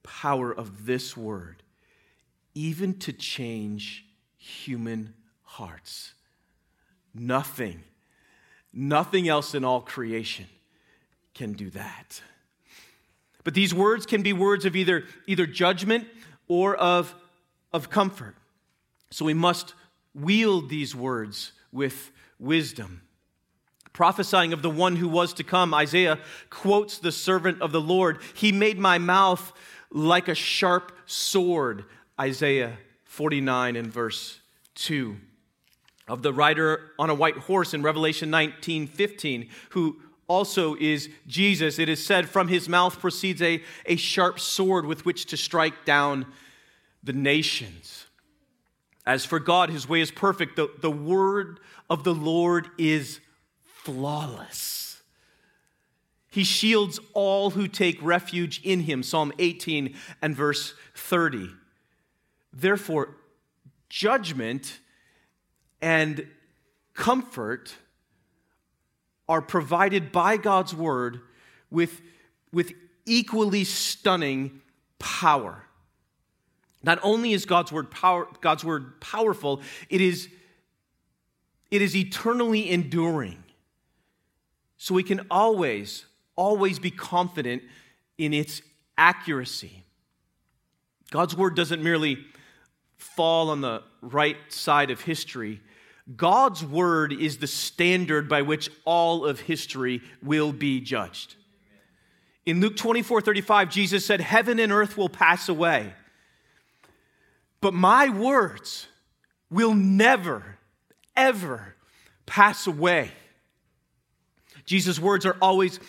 power 0.04 0.52
of 0.52 0.86
this 0.86 1.16
word, 1.16 1.64
even 2.56 2.98
to 3.00 3.14
change 3.14 4.06
human 4.38 5.14
hearts. 5.44 6.14
Nothing, 7.18 7.82
nothing 8.74 9.30
else 9.30 9.56
in 9.56 9.64
all 9.64 9.80
creation 9.80 10.48
can 11.34 11.54
do 11.54 11.70
that. 11.72 12.22
But 13.46 13.54
these 13.54 13.74
words 13.74 14.06
can 14.06 14.22
be 14.22 14.34
words 14.34 14.66
of 14.66 14.76
either, 14.76 15.06
either 15.26 15.46
judgment 15.46 16.08
or 16.48 16.76
of, 16.76 17.16
of 17.72 17.90
comfort. 17.90 18.36
So 19.12 19.24
we 19.24 19.34
must 19.34 19.76
wield 20.14 20.70
these 20.70 20.94
words 20.94 21.54
with 21.72 22.12
wisdom. 22.38 23.02
Prophesying 23.94 24.52
of 24.52 24.62
the 24.62 24.70
one 24.70 24.98
who 24.98 25.08
was 25.08 25.34
to 25.36 25.44
come, 25.44 25.74
Isaiah 25.74 26.20
quotes 26.50 26.98
the 26.98 27.14
servant 27.14 27.62
of 27.62 27.72
the 27.72 27.80
Lord 27.80 28.20
He 28.34 28.52
made 28.52 28.78
my 28.78 28.98
mouth 28.98 29.54
like 29.90 30.28
a 30.28 30.36
sharp 30.36 30.92
sword. 31.06 31.86
Isaiah 32.20 32.78
49 33.06 33.78
and 33.78 33.88
verse 33.88 34.42
2 34.76 35.16
of 36.08 36.22
the 36.22 36.34
rider 36.34 36.92
on 37.00 37.10
a 37.10 37.16
white 37.16 37.38
horse 37.38 37.74
in 37.74 37.82
Revelation 37.82 38.30
19 38.30 38.88
15, 38.88 39.50
who 39.70 39.98
also 40.28 40.76
is 40.76 41.10
Jesus. 41.28 41.80
It 41.80 41.90
is 41.90 42.06
said, 42.06 42.30
From 42.30 42.48
his 42.48 42.70
mouth 42.70 43.00
proceeds 43.00 43.42
a, 43.42 43.62
a 43.86 43.96
sharp 43.96 44.40
sword 44.40 44.86
with 44.86 45.06
which 45.06 45.26
to 45.28 45.38
strike 45.38 45.86
down 45.86 46.26
the 47.04 47.14
nations. 47.14 48.06
As 49.06 49.24
for 49.24 49.40
God, 49.40 49.70
his 49.70 49.88
way 49.88 50.02
is 50.02 50.12
perfect. 50.12 50.56
The, 50.56 50.70
the 50.82 50.92
word 50.92 51.60
of 51.90 52.04
the 52.04 52.16
Lord 52.16 52.70
is 52.78 53.20
flawless. 53.64 55.02
He 56.30 56.44
shields 56.44 57.00
all 57.14 57.52
who 57.52 57.68
take 57.68 58.02
refuge 58.02 58.60
in 58.64 58.82
him. 58.82 59.04
Psalm 59.04 59.32
18 59.40 59.96
and 60.22 60.36
verse 60.36 60.74
30. 60.96 61.50
Therefore, 62.52 63.16
judgment 63.90 64.80
and 65.86 66.26
comfort 66.96 67.76
are 69.30 69.40
provided 69.40 70.12
by 70.12 70.36
God's 70.36 70.74
word 70.74 71.22
with, 71.70 72.02
with 72.52 72.74
equally 73.06 73.64
stunning 73.64 74.62
power. 74.98 75.62
Not 76.82 76.98
only 77.04 77.34
is 77.34 77.46
God's 77.46 77.72
word, 77.72 77.92
power, 77.92 78.28
God's 78.42 78.66
word 78.66 79.00
powerful, 79.00 79.62
it 79.88 80.02
is, 80.02 80.28
it 81.70 81.84
is 81.84 81.96
eternally 81.96 82.72
enduring. 82.72 83.44
So 84.78 84.96
we 84.96 85.04
can 85.04 85.28
always, 85.30 86.06
always 86.36 86.80
be 86.80 86.90
confident 86.90 87.62
in 88.18 88.34
its 88.34 88.64
accuracy. 88.98 89.84
God's 91.12 91.38
word 91.38 91.56
doesn't 91.56 91.84
merely 91.84 92.26
fall 92.98 93.52
on 93.52 93.62
the 93.62 93.84
right 94.02 94.38
side 94.50 94.90
of 94.90 95.02
history, 95.02 95.62
God's 96.14 96.64
word 96.64 97.14
is 97.14 97.38
the 97.38 97.48
standard 97.48 98.30
by 98.30 98.44
which 98.44 98.70
all 98.86 99.26
of 99.26 99.40
history 99.40 100.02
will 100.22 100.52
be 100.52 100.80
judged. 100.80 101.36
In 102.46 102.62
Luke 102.62 102.76
24 102.76 103.22
35, 103.22 103.70
Jesus 103.70 104.06
said, 104.06 104.22
Heaven 104.22 104.60
and 104.60 104.72
earth 104.72 104.98
will 104.98 105.10
pass 105.10 105.50
away, 105.50 105.94
but 107.60 107.74
my 107.74 108.10
words 108.10 108.88
will 109.50 109.74
never, 109.74 110.60
ever 111.16 111.76
pass 112.28 112.68
away. 112.68 113.10
Jesus' 114.66 115.00
words 115.00 115.26
are 115.26 115.38
always, 115.42 115.80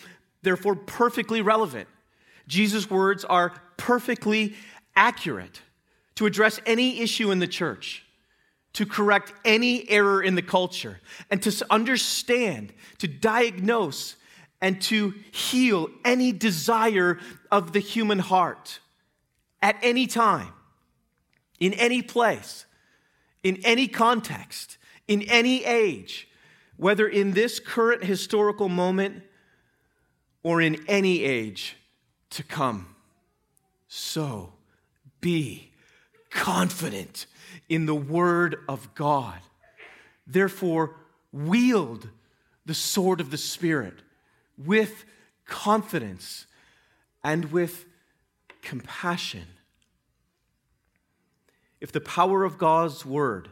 therefore, 0.41 0.75
perfectly 0.75 1.41
relevant. 1.41 1.87
Jesus' 2.47 2.89
words 2.89 3.23
are 3.23 3.53
perfectly 3.75 4.55
accurate 4.95 5.61
to 6.15 6.25
address 6.25 6.59
any 6.65 7.01
issue 7.01 7.29
in 7.29 7.37
the 7.37 7.47
church 7.47 8.06
to 8.77 8.85
correct 8.85 9.33
any 9.43 9.89
error 9.89 10.21
in 10.21 10.35
the 10.35 10.41
culture 10.43 10.99
and 11.31 11.41
to 11.41 11.65
understand, 11.71 12.71
to 12.99 13.07
diagnose, 13.07 14.15
and 14.61 14.79
to 14.79 15.15
heal 15.31 15.89
any 16.05 16.31
desire 16.31 17.17
of 17.51 17.73
the 17.73 17.79
human 17.79 18.19
heart 18.19 18.79
at 19.63 19.77
any 19.81 20.05
time, 20.05 20.53
in 21.59 21.73
any 21.73 22.03
place, 22.03 22.67
in 23.41 23.57
any 23.63 23.87
context, 23.87 24.77
in 25.07 25.23
any 25.23 25.65
age, 25.65 26.27
whether 26.75 27.07
in 27.07 27.31
this 27.31 27.59
current 27.59 28.03
historical 28.03 28.69
moment 28.69 29.23
or 30.43 30.61
in 30.61 30.77
any 30.87 31.23
age 31.23 31.77
to 32.29 32.43
come. 32.43 32.95
So 33.87 34.53
be 35.19 35.71
confident 36.29 37.25
in 37.69 37.85
the 37.85 37.95
Word 37.95 38.57
of 38.67 38.93
God. 38.95 39.39
Therefore, 40.25 40.95
wield 41.31 42.09
the 42.65 42.73
sword 42.73 43.21
of 43.21 43.31
the 43.31 43.37
Spirit 43.37 43.95
with 44.57 45.05
confidence 45.45 46.45
and 47.23 47.51
with 47.51 47.85
compassion. 48.61 49.45
If 51.79 51.91
the 51.91 52.01
power 52.01 52.43
of 52.43 52.57
God's 52.57 53.05
Word 53.05 53.49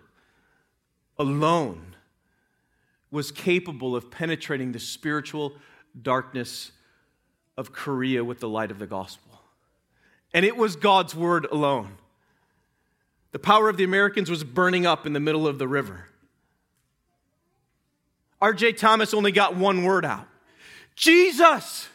alone 1.17 1.95
was 3.11 3.31
capable 3.31 3.95
of 3.95 4.11
penetrating 4.11 4.71
the 4.71 4.79
spiritual 4.79 5.53
darkness 6.01 6.71
of 7.57 7.71
Korea 7.71 8.23
with 8.23 8.39
the 8.39 8.49
light 8.49 8.71
of 8.71 8.79
the 8.79 8.87
gospel. 8.87 9.41
And 10.33 10.45
it 10.45 10.57
was 10.57 10.75
God's 10.75 11.15
word 11.15 11.47
alone. 11.49 11.97
The 13.35 13.39
power 13.39 13.67
of 13.67 13.75
the 13.75 13.83
Americans 13.83 14.29
was 14.29 14.45
burning 14.45 14.85
up 14.85 15.05
in 15.05 15.11
the 15.11 15.19
middle 15.19 15.45
of 15.45 15.59
the 15.59 15.67
river. 15.67 16.07
R.J. 18.41 18.71
Thomas 18.71 19.13
only 19.13 19.33
got 19.33 19.57
one 19.57 19.83
word 19.83 20.05
out 20.05 20.25
Jesus! 20.95 21.89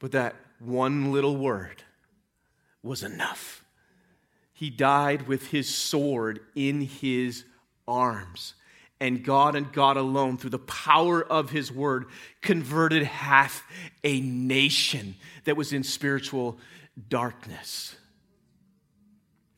But 0.00 0.10
that 0.10 0.34
one 0.58 1.12
little 1.12 1.36
word 1.36 1.84
was 2.82 3.04
enough. 3.04 3.64
He 4.54 4.70
died 4.70 5.28
with 5.28 5.46
his 5.46 5.72
sword 5.72 6.40
in 6.56 6.80
his 6.80 7.44
arms. 7.86 8.54
And 8.98 9.22
God 9.22 9.54
and 9.54 9.72
God 9.72 9.96
alone, 9.96 10.36
through 10.36 10.50
the 10.50 10.58
power 10.58 11.22
of 11.22 11.50
his 11.50 11.70
word, 11.70 12.06
converted 12.40 13.04
half 13.04 13.62
a 14.02 14.20
nation 14.20 15.14
that 15.44 15.56
was 15.56 15.72
in 15.72 15.84
spiritual 15.84 16.58
darkness. 17.08 17.94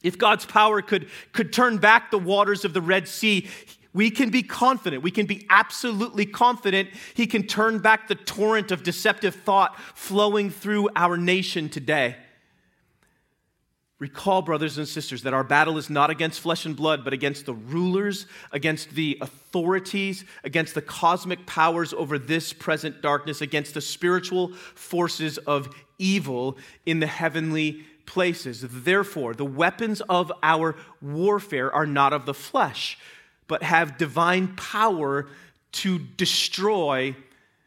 If 0.04 0.18
God's 0.18 0.44
power 0.44 0.82
could, 0.82 1.08
could 1.32 1.52
turn 1.52 1.78
back 1.78 2.12
the 2.12 2.18
waters 2.18 2.64
of 2.64 2.74
the 2.74 2.82
Red 2.82 3.08
Sea, 3.08 3.48
we 3.94 4.10
can 4.10 4.30
be 4.30 4.42
confident. 4.42 5.02
We 5.02 5.10
can 5.10 5.26
be 5.26 5.46
absolutely 5.48 6.26
confident 6.26 6.90
He 7.14 7.26
can 7.26 7.44
turn 7.46 7.78
back 7.78 8.06
the 8.06 8.14
torrent 8.14 8.70
of 8.70 8.82
deceptive 8.82 9.34
thought 9.34 9.80
flowing 9.94 10.50
through 10.50 10.90
our 10.94 11.16
nation 11.16 11.68
today. 11.68 12.16
Recall, 14.00 14.42
brothers 14.42 14.76
and 14.76 14.86
sisters, 14.86 15.22
that 15.22 15.32
our 15.32 15.44
battle 15.44 15.78
is 15.78 15.88
not 15.88 16.10
against 16.10 16.40
flesh 16.40 16.66
and 16.66 16.76
blood, 16.76 17.04
but 17.04 17.12
against 17.12 17.46
the 17.46 17.54
rulers, 17.54 18.26
against 18.52 18.90
the 18.90 19.16
authorities, 19.22 20.24
against 20.42 20.74
the 20.74 20.82
cosmic 20.82 21.46
powers 21.46 21.94
over 21.94 22.18
this 22.18 22.52
present 22.52 23.00
darkness, 23.00 23.40
against 23.40 23.72
the 23.72 23.80
spiritual 23.80 24.52
forces 24.74 25.38
of 25.38 25.74
evil 25.98 26.58
in 26.84 26.98
the 27.00 27.06
heavenly 27.06 27.84
places. 28.06 28.64
Therefore, 28.68 29.34
the 29.34 29.44
weapons 29.44 30.00
of 30.02 30.32
our 30.42 30.76
warfare 31.00 31.72
are 31.72 31.86
not 31.86 32.12
of 32.12 32.26
the 32.26 32.34
flesh, 32.34 32.98
but 33.46 33.62
have 33.62 33.98
divine 33.98 34.54
power 34.56 35.26
to 35.72 35.98
destroy 35.98 37.16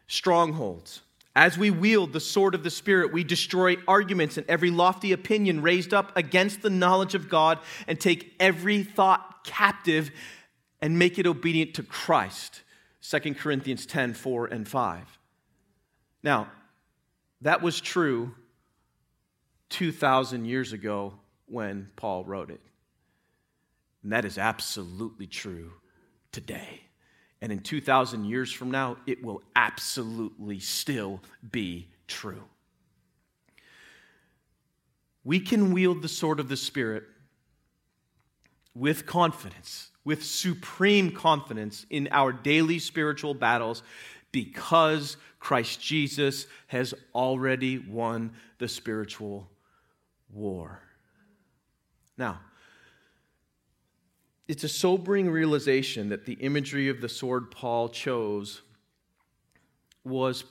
strongholds. 0.07 1.01
As 1.35 1.57
we 1.57 1.69
wield 1.69 2.13
the 2.13 2.19
sword 2.19 2.55
of 2.55 2.63
the 2.63 2.71
Spirit, 2.71 3.13
we 3.13 3.23
destroy 3.23 3.77
arguments 3.87 4.37
and 4.37 4.49
every 4.49 4.71
lofty 4.71 5.11
opinion 5.11 5.61
raised 5.61 5.93
up 5.93 6.15
against 6.17 6.63
the 6.63 6.69
knowledge 6.69 7.13
of 7.13 7.29
God 7.29 7.59
and 7.87 7.99
take 7.99 8.33
every 8.39 8.83
thought 8.83 9.43
captive 9.43 10.09
and 10.81 10.97
make 10.97 11.19
it 11.19 11.27
obedient 11.27 11.75
to 11.75 11.83
Christ. 11.83 12.63
2 13.07 13.35
Corinthians 13.35 13.85
10 13.85 14.15
4 14.15 14.47
and 14.47 14.67
5. 14.67 15.19
Now, 16.23 16.49
that 17.41 17.61
was 17.61 17.79
true 17.79 18.33
2,000 19.69 20.45
years 20.45 20.73
ago 20.73 21.13
when 21.45 21.89
Paul 21.95 22.25
wrote 22.25 22.49
it. 22.49 22.61
And 24.03 24.11
that 24.11 24.25
is 24.25 24.37
absolutely 24.37 25.27
true 25.27 25.73
today. 26.31 26.81
And 27.41 27.51
in 27.51 27.59
2,000 27.59 28.25
years 28.25 28.51
from 28.51 28.71
now, 28.71 28.97
it 29.05 29.23
will 29.23 29.41
absolutely 29.55 30.59
still 30.59 31.21
be 31.51 31.89
true. 32.07 32.43
We 35.23 35.39
can 35.39 35.73
wield 35.73 36.01
the 36.01 36.07
sword 36.07 36.39
of 36.39 36.49
the 36.49 36.57
Spirit 36.57 37.03
with 38.73 39.05
confidence, 39.05 39.91
with 40.05 40.23
supreme 40.23 41.11
confidence 41.11 41.85
in 41.89 42.07
our 42.11 42.31
daily 42.31 42.79
spiritual 42.79 43.33
battles 43.33 43.83
because 44.31 45.17
Christ 45.39 45.81
Jesus 45.81 46.47
has 46.67 46.93
already 47.13 47.77
won 47.79 48.31
the 48.57 48.67
spiritual 48.67 49.49
war. 50.37 50.81
Now, 52.17 52.39
it's 54.47 54.63
a 54.63 54.69
sobering 54.69 55.29
realization 55.29 56.09
that 56.09 56.25
the 56.25 56.33
imagery 56.33 56.87
of 56.87 57.01
the 57.01 57.09
sword 57.09 57.51
Paul 57.51 57.89
chose 57.89 58.61
was 60.05 60.45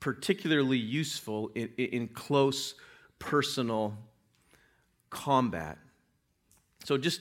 particularly 0.00 0.78
useful 0.78 1.50
in, 1.54 1.68
in 1.76 2.08
close 2.08 2.74
personal 3.18 3.96
combat. 5.10 5.78
So 6.84 6.98
just, 6.98 7.20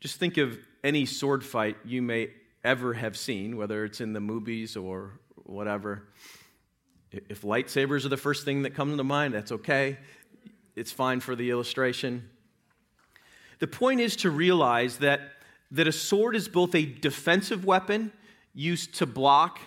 just 0.00 0.16
think 0.16 0.36
of 0.36 0.58
any 0.84 1.06
sword 1.06 1.44
fight 1.44 1.76
you 1.84 2.02
may 2.02 2.30
ever 2.64 2.94
have 2.94 3.16
seen, 3.16 3.56
whether 3.56 3.84
it's 3.84 4.00
in 4.00 4.12
the 4.12 4.20
movies 4.20 4.76
or 4.76 5.18
whatever. 5.44 6.08
If 7.10 7.42
lightsabers 7.42 8.04
are 8.04 8.10
the 8.10 8.16
first 8.16 8.44
thing 8.44 8.62
that 8.62 8.74
comes 8.74 8.96
to 8.96 9.04
mind, 9.04 9.34
that's 9.34 9.52
okay. 9.52 9.98
It's 10.78 10.92
fine 10.92 11.20
for 11.20 11.34
the 11.34 11.50
illustration. 11.50 12.28
The 13.58 13.66
point 13.66 14.00
is 14.00 14.16
to 14.16 14.30
realize 14.30 14.98
that 14.98 15.20
that 15.70 15.86
a 15.86 15.92
sword 15.92 16.34
is 16.34 16.48
both 16.48 16.74
a 16.74 16.84
defensive 16.84 17.64
weapon 17.64 18.12
used 18.54 18.94
to 18.94 19.06
block 19.06 19.60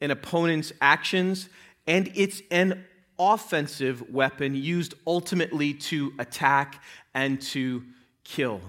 an 0.00 0.10
opponent's 0.10 0.72
actions, 0.80 1.48
and 1.86 2.10
it's 2.14 2.42
an 2.50 2.84
offensive 3.18 4.10
weapon 4.10 4.54
used 4.54 4.94
ultimately 5.06 5.74
to 5.74 6.12
attack 6.18 6.82
and 7.14 7.40
to 7.40 7.84
kill. 8.24 8.60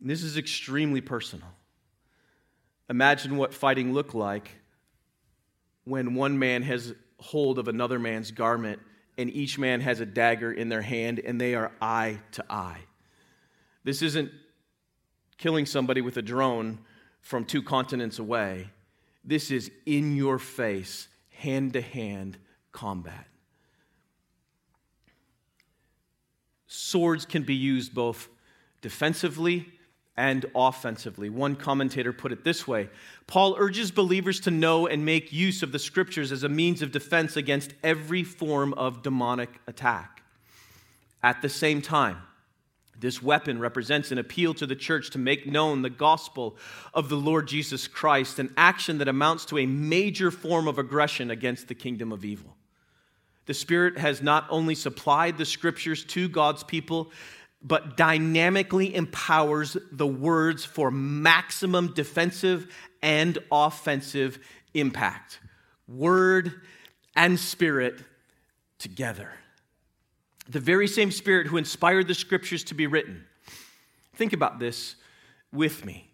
This 0.00 0.22
is 0.22 0.36
extremely 0.36 1.00
personal. 1.00 1.48
Imagine 2.88 3.36
what 3.36 3.52
fighting 3.52 3.92
looked 3.92 4.14
like 4.14 4.50
when 5.84 6.14
one 6.14 6.38
man 6.38 6.62
has 6.62 6.94
hold 7.18 7.58
of 7.58 7.66
another 7.66 7.98
man's 7.98 8.30
garment 8.30 8.80
and 9.18 9.28
each 9.34 9.58
man 9.58 9.80
has 9.80 9.98
a 10.00 10.06
dagger 10.06 10.52
in 10.52 10.68
their 10.68 10.80
hand 10.80 11.18
and 11.18 11.40
they 11.40 11.54
are 11.54 11.72
eye 11.82 12.20
to 12.32 12.44
eye. 12.48 12.78
This 13.82 14.00
isn't 14.00 14.30
killing 15.36 15.66
somebody 15.66 16.00
with 16.00 16.16
a 16.16 16.22
drone 16.22 16.78
from 17.20 17.44
two 17.44 17.62
continents 17.62 18.18
away. 18.18 18.70
This 19.24 19.50
is 19.50 19.70
in 19.84 20.16
your 20.16 20.38
face, 20.38 21.08
hand 21.30 21.72
to 21.72 21.80
hand 21.80 22.38
combat. 22.70 23.26
Swords 26.68 27.26
can 27.26 27.42
be 27.42 27.54
used 27.54 27.94
both 27.94 28.28
defensively 28.80 29.66
and 30.18 30.44
offensively. 30.52 31.30
One 31.30 31.54
commentator 31.54 32.12
put 32.12 32.32
it 32.32 32.42
this 32.42 32.66
way 32.66 32.90
Paul 33.28 33.54
urges 33.56 33.90
believers 33.90 34.40
to 34.40 34.50
know 34.50 34.86
and 34.86 35.06
make 35.06 35.32
use 35.32 35.62
of 35.62 35.72
the 35.72 35.78
scriptures 35.78 36.32
as 36.32 36.42
a 36.42 36.48
means 36.48 36.82
of 36.82 36.90
defense 36.90 37.36
against 37.36 37.72
every 37.82 38.24
form 38.24 38.74
of 38.74 39.02
demonic 39.02 39.60
attack. 39.66 40.22
At 41.22 41.40
the 41.40 41.48
same 41.48 41.80
time, 41.80 42.18
this 42.98 43.22
weapon 43.22 43.60
represents 43.60 44.10
an 44.10 44.18
appeal 44.18 44.54
to 44.54 44.66
the 44.66 44.74
church 44.74 45.10
to 45.10 45.18
make 45.18 45.46
known 45.46 45.82
the 45.82 45.90
gospel 45.90 46.56
of 46.92 47.08
the 47.08 47.16
Lord 47.16 47.46
Jesus 47.46 47.86
Christ, 47.86 48.40
an 48.40 48.52
action 48.56 48.98
that 48.98 49.06
amounts 49.06 49.44
to 49.46 49.58
a 49.58 49.66
major 49.66 50.32
form 50.32 50.66
of 50.66 50.78
aggression 50.78 51.30
against 51.30 51.68
the 51.68 51.76
kingdom 51.76 52.10
of 52.10 52.24
evil. 52.24 52.56
The 53.46 53.54
Spirit 53.54 53.98
has 53.98 54.20
not 54.20 54.46
only 54.50 54.74
supplied 54.74 55.38
the 55.38 55.44
scriptures 55.44 56.04
to 56.06 56.28
God's 56.28 56.64
people, 56.64 57.12
but 57.62 57.96
dynamically 57.96 58.94
empowers 58.94 59.76
the 59.90 60.06
words 60.06 60.64
for 60.64 60.90
maximum 60.90 61.92
defensive 61.94 62.72
and 63.02 63.38
offensive 63.50 64.38
impact. 64.74 65.40
Word 65.88 66.60
and 67.16 67.38
Spirit 67.38 68.00
together 68.78 69.32
the 70.48 70.60
very 70.60 70.88
same 70.88 71.10
Spirit 71.10 71.46
who 71.46 71.58
inspired 71.58 72.08
the 72.08 72.14
scriptures 72.14 72.64
to 72.64 72.74
be 72.74 72.86
written. 72.86 73.24
Think 74.14 74.32
about 74.32 74.58
this 74.58 74.96
with 75.52 75.84
me. 75.84 76.10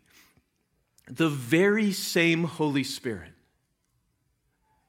The 1.09 1.29
very 1.29 1.93
same 1.93 2.45
Holy 2.45 2.85
Spirit 2.85 3.31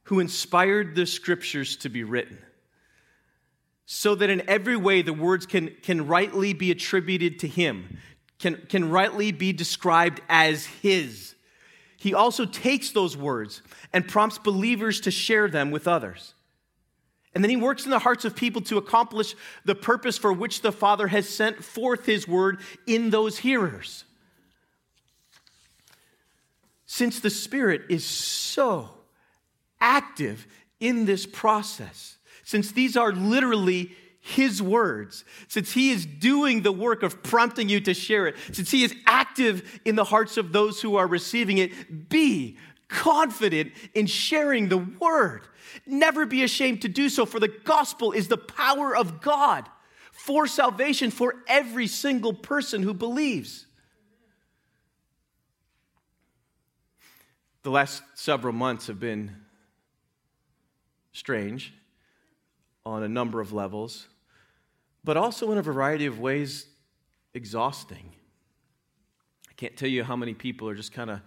who 0.03 0.19
inspired 0.19 0.95
the 0.95 1.05
scriptures 1.05 1.77
to 1.77 1.89
be 1.89 2.03
written, 2.03 2.37
so 3.85 4.15
that 4.15 4.29
in 4.29 4.47
every 4.49 4.75
way 4.75 5.01
the 5.01 5.13
words 5.13 5.45
can, 5.45 5.69
can 5.83 6.07
rightly 6.07 6.53
be 6.53 6.71
attributed 6.71 7.39
to 7.39 7.47
Him, 7.47 7.97
can, 8.39 8.55
can 8.69 8.89
rightly 8.89 9.31
be 9.31 9.53
described 9.53 10.21
as 10.29 10.65
His. 10.65 11.35
He 11.97 12.13
also 12.13 12.45
takes 12.45 12.91
those 12.91 13.15
words 13.15 13.61
and 13.93 14.07
prompts 14.07 14.37
believers 14.37 14.99
to 15.01 15.11
share 15.11 15.47
them 15.47 15.71
with 15.71 15.87
others. 15.87 16.33
And 17.35 17.43
then 17.43 17.49
he 17.49 17.57
works 17.57 17.83
in 17.83 17.91
the 17.91 17.99
hearts 17.99 18.23
of 18.23 18.33
people 18.35 18.61
to 18.61 18.77
accomplish 18.77 19.35
the 19.65 19.75
purpose 19.75 20.17
for 20.17 20.31
which 20.31 20.61
the 20.61 20.71
Father 20.71 21.07
has 21.07 21.27
sent 21.27 21.63
forth 21.63 22.05
his 22.05 22.27
word 22.27 22.61
in 22.87 23.09
those 23.09 23.39
hearers. 23.39 24.05
Since 26.85 27.19
the 27.19 27.29
Spirit 27.29 27.81
is 27.89 28.05
so 28.05 28.89
active 29.81 30.47
in 30.79 31.05
this 31.05 31.25
process, 31.25 32.15
since 32.45 32.71
these 32.71 32.95
are 32.95 33.11
literally 33.11 33.91
his 34.21 34.61
words, 34.61 35.25
since 35.47 35.73
he 35.73 35.91
is 35.91 36.05
doing 36.05 36.61
the 36.61 36.71
work 36.71 37.03
of 37.03 37.21
prompting 37.21 37.67
you 37.67 37.81
to 37.81 37.93
share 37.93 38.27
it, 38.27 38.35
since 38.53 38.71
he 38.71 38.83
is 38.83 38.95
active 39.05 39.79
in 39.83 39.95
the 39.95 40.03
hearts 40.03 40.37
of 40.37 40.53
those 40.53 40.81
who 40.81 40.95
are 40.95 41.07
receiving 41.07 41.57
it, 41.57 42.07
be 42.07 42.57
confident 42.87 43.71
in 43.93 44.05
sharing 44.05 44.69
the 44.69 44.77
word. 44.77 45.47
Never 45.85 46.25
be 46.25 46.43
ashamed 46.43 46.83
to 46.83 46.87
do 46.87 47.09
so, 47.09 47.25
for 47.25 47.39
the 47.39 47.47
gospel 47.47 48.11
is 48.13 48.27
the 48.27 48.37
power 48.37 48.95
of 48.95 49.21
God 49.21 49.67
for 50.11 50.47
salvation 50.47 51.11
for 51.11 51.35
every 51.47 51.87
single 51.87 52.33
person 52.33 52.83
who 52.83 52.93
believes. 52.93 53.65
The 57.63 57.71
last 57.71 58.03
several 58.13 58.53
months 58.53 58.87
have 58.87 58.99
been 58.99 59.35
strange 61.11 61.73
on 62.85 63.03
a 63.03 63.07
number 63.07 63.41
of 63.41 63.51
levels, 63.51 64.07
but 65.03 65.17
also 65.17 65.51
in 65.51 65.57
a 65.57 65.61
variety 65.61 66.05
of 66.05 66.19
ways 66.19 66.67
exhausting. 67.33 68.11
I 69.49 69.53
can't 69.53 69.75
tell 69.75 69.89
you 69.89 70.03
how 70.03 70.15
many 70.15 70.33
people 70.33 70.69
are 70.69 70.75
just 70.75 70.91
kind 70.91 71.09
of 71.09 71.21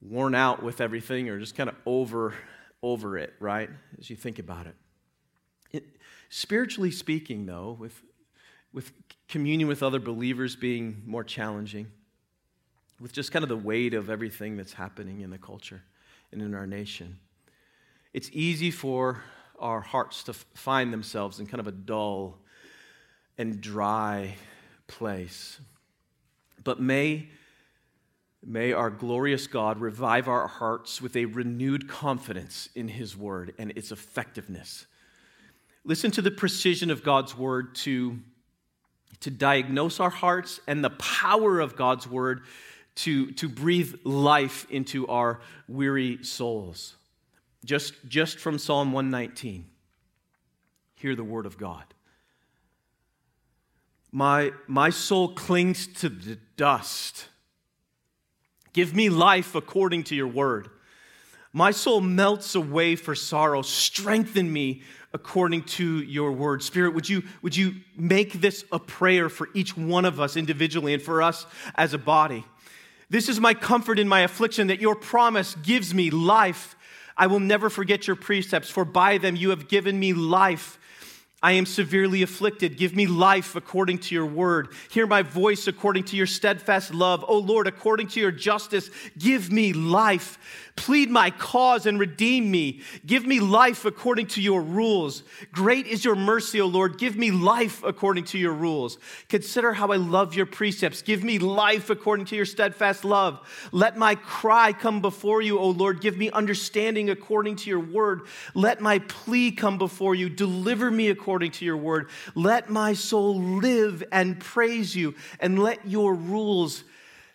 worn 0.00 0.34
out 0.34 0.62
with 0.62 0.80
everything 0.80 1.28
or 1.28 1.38
just 1.38 1.56
kind 1.56 1.68
of 1.68 1.74
over 1.86 2.34
over 2.82 3.18
it, 3.18 3.34
right? 3.40 3.70
As 3.98 4.08
you 4.10 4.16
think 4.16 4.38
about 4.38 4.66
it. 4.66 4.74
it 5.72 5.84
spiritually 6.28 6.90
speaking, 6.90 7.46
though, 7.46 7.76
with, 7.78 8.02
with 8.72 8.92
communion 9.28 9.68
with 9.68 9.82
other 9.82 9.98
believers 9.98 10.54
being 10.54 11.02
more 11.06 11.24
challenging, 11.24 11.88
with 13.00 13.12
just 13.12 13.32
kind 13.32 13.42
of 13.42 13.48
the 13.48 13.56
weight 13.56 13.94
of 13.94 14.10
everything 14.10 14.56
that's 14.56 14.72
happening 14.72 15.20
in 15.20 15.30
the 15.30 15.38
culture 15.38 15.82
and 16.32 16.42
in 16.42 16.54
our 16.54 16.66
nation, 16.66 17.18
it's 18.12 18.30
easy 18.32 18.70
for 18.70 19.22
our 19.58 19.80
hearts 19.80 20.24
to 20.24 20.32
find 20.32 20.92
themselves 20.92 21.40
in 21.40 21.46
kind 21.46 21.60
of 21.60 21.66
a 21.66 21.72
dull 21.72 22.38
and 23.36 23.60
dry 23.60 24.36
place. 24.86 25.60
But 26.64 26.80
may 26.80 27.28
May 28.44 28.72
our 28.72 28.90
glorious 28.90 29.46
God 29.46 29.80
revive 29.80 30.28
our 30.28 30.46
hearts 30.46 31.02
with 31.02 31.16
a 31.16 31.24
renewed 31.24 31.88
confidence 31.88 32.68
in 32.74 32.88
His 32.88 33.16
word 33.16 33.52
and 33.58 33.72
its 33.74 33.90
effectiveness. 33.90 34.86
Listen 35.84 36.10
to 36.12 36.22
the 36.22 36.30
precision 36.30 36.90
of 36.90 37.02
God's 37.02 37.36
word 37.36 37.74
to, 37.76 38.18
to 39.20 39.30
diagnose 39.30 39.98
our 39.98 40.10
hearts 40.10 40.60
and 40.68 40.84
the 40.84 40.90
power 40.90 41.58
of 41.58 41.74
God's 41.74 42.06
word 42.06 42.42
to, 42.96 43.32
to 43.32 43.48
breathe 43.48 43.94
life 44.04 44.66
into 44.70 45.06
our 45.08 45.40
weary 45.66 46.22
souls. 46.22 46.94
Just, 47.64 47.94
just 48.06 48.38
from 48.38 48.58
Psalm 48.58 48.92
119, 48.92 49.66
hear 50.94 51.14
the 51.14 51.24
word 51.24 51.46
of 51.46 51.58
God. 51.58 51.84
My, 54.10 54.52
my 54.66 54.90
soul 54.90 55.28
clings 55.34 55.86
to 55.98 56.08
the 56.08 56.38
dust 56.56 57.28
Give 58.78 58.94
me 58.94 59.08
life 59.08 59.56
according 59.56 60.04
to 60.04 60.14
your 60.14 60.28
word. 60.28 60.68
My 61.52 61.72
soul 61.72 62.00
melts 62.00 62.54
away 62.54 62.94
for 62.94 63.16
sorrow. 63.16 63.62
Strengthen 63.62 64.52
me 64.52 64.82
according 65.12 65.64
to 65.64 65.98
your 66.02 66.30
word. 66.30 66.62
Spirit, 66.62 66.94
would 66.94 67.08
you, 67.08 67.24
would 67.42 67.56
you 67.56 67.74
make 67.96 68.34
this 68.34 68.64
a 68.70 68.78
prayer 68.78 69.28
for 69.28 69.48
each 69.52 69.76
one 69.76 70.04
of 70.04 70.20
us 70.20 70.36
individually 70.36 70.94
and 70.94 71.02
for 71.02 71.22
us 71.22 71.44
as 71.74 71.92
a 71.92 71.98
body? 71.98 72.44
This 73.10 73.28
is 73.28 73.40
my 73.40 73.52
comfort 73.52 73.98
in 73.98 74.06
my 74.06 74.20
affliction 74.20 74.66
that 74.66 74.80
your 74.80 74.94
promise 74.94 75.56
gives 75.56 75.92
me 75.92 76.10
life. 76.10 76.76
I 77.18 77.26
will 77.26 77.40
never 77.40 77.68
forget 77.68 78.06
your 78.06 78.16
precepts, 78.16 78.70
for 78.70 78.84
by 78.84 79.18
them 79.18 79.36
you 79.36 79.50
have 79.50 79.68
given 79.68 79.98
me 79.98 80.12
life. 80.12 80.78
I 81.40 81.52
am 81.52 81.66
severely 81.66 82.22
afflicted. 82.22 82.76
Give 82.76 82.96
me 82.96 83.06
life 83.06 83.54
according 83.54 83.98
to 83.98 84.14
your 84.14 84.26
word. 84.26 84.68
Hear 84.90 85.06
my 85.06 85.22
voice 85.22 85.68
according 85.68 86.04
to 86.04 86.16
your 86.16 86.26
steadfast 86.26 86.92
love. 86.92 87.24
O 87.28 87.38
Lord, 87.38 87.68
according 87.68 88.08
to 88.08 88.20
your 88.20 88.32
justice, 88.32 88.90
give 89.16 89.52
me 89.52 89.72
life. 89.72 90.67
Plead 90.78 91.10
my 91.10 91.30
cause 91.30 91.86
and 91.86 91.98
redeem 91.98 92.52
me. 92.52 92.80
Give 93.04 93.26
me 93.26 93.40
life 93.40 93.84
according 93.84 94.28
to 94.28 94.40
your 94.40 94.62
rules. 94.62 95.24
Great 95.50 95.88
is 95.88 96.04
your 96.04 96.14
mercy, 96.14 96.60
O 96.60 96.66
Lord. 96.66 96.98
Give 96.98 97.16
me 97.16 97.32
life 97.32 97.82
according 97.82 98.24
to 98.26 98.38
your 98.38 98.52
rules. 98.52 98.96
Consider 99.28 99.72
how 99.72 99.88
I 99.88 99.96
love 99.96 100.34
your 100.34 100.46
precepts. 100.46 101.02
Give 101.02 101.24
me 101.24 101.40
life 101.40 101.90
according 101.90 102.26
to 102.26 102.36
your 102.36 102.46
steadfast 102.46 103.04
love. 103.04 103.40
Let 103.72 103.96
my 103.96 104.14
cry 104.14 104.72
come 104.72 105.00
before 105.00 105.42
you, 105.42 105.58
O 105.58 105.70
Lord. 105.70 106.00
Give 106.00 106.16
me 106.16 106.30
understanding 106.30 107.10
according 107.10 107.56
to 107.56 107.70
your 107.70 107.80
word. 107.80 108.22
Let 108.54 108.80
my 108.80 109.00
plea 109.00 109.50
come 109.50 109.78
before 109.78 110.14
you. 110.14 110.28
Deliver 110.28 110.92
me 110.92 111.08
according 111.08 111.50
to 111.52 111.64
your 111.64 111.76
word. 111.76 112.08
Let 112.36 112.70
my 112.70 112.92
soul 112.92 113.40
live 113.40 114.04
and 114.12 114.38
praise 114.38 114.94
you, 114.94 115.16
and 115.40 115.58
let 115.58 115.88
your 115.88 116.14
rules 116.14 116.84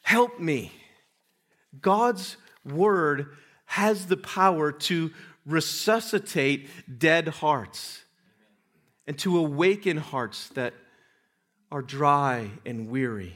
help 0.02 0.40
me. 0.40 0.72
God's 1.82 2.38
word 2.66 3.36
has 3.66 4.06
the 4.06 4.18
power 4.18 4.72
to 4.72 5.12
resuscitate 5.46 6.70
dead 7.00 7.28
hearts 7.28 8.04
and 9.08 9.18
to 9.20 9.38
awaken 9.38 9.98
hearts 9.98 10.50
that 10.50 10.74
are 11.72 11.82
dry 11.82 12.50
and 12.66 12.90
weary. 12.90 13.36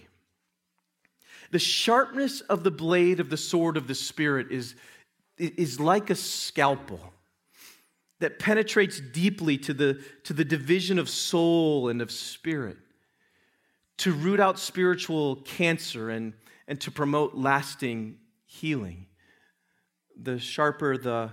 The 1.51 1.59
sharpness 1.59 2.41
of 2.41 2.63
the 2.63 2.71
blade 2.71 3.19
of 3.19 3.29
the 3.29 3.37
sword 3.37 3.77
of 3.77 3.87
the 3.87 3.95
Spirit 3.95 4.51
is, 4.51 4.75
is 5.37 5.79
like 5.79 6.09
a 6.09 6.15
scalpel 6.15 6.99
that 8.19 8.39
penetrates 8.39 8.99
deeply 8.99 9.57
to 9.57 9.73
the, 9.73 10.01
to 10.23 10.33
the 10.33 10.45
division 10.45 10.99
of 10.99 11.09
soul 11.09 11.89
and 11.89 12.01
of 12.01 12.11
spirit, 12.11 12.77
to 13.97 14.11
root 14.11 14.39
out 14.39 14.59
spiritual 14.59 15.37
cancer 15.37 16.09
and, 16.09 16.33
and 16.67 16.79
to 16.81 16.91
promote 16.91 17.35
lasting 17.35 18.17
healing 18.45 19.06
the 20.21 20.39
sharper 20.39 20.97
the 20.97 21.31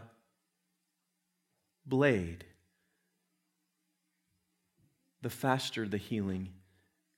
blade, 1.87 2.45
the 5.23 5.31
faster 5.31 5.89
the 5.89 5.97
healing 5.97 6.51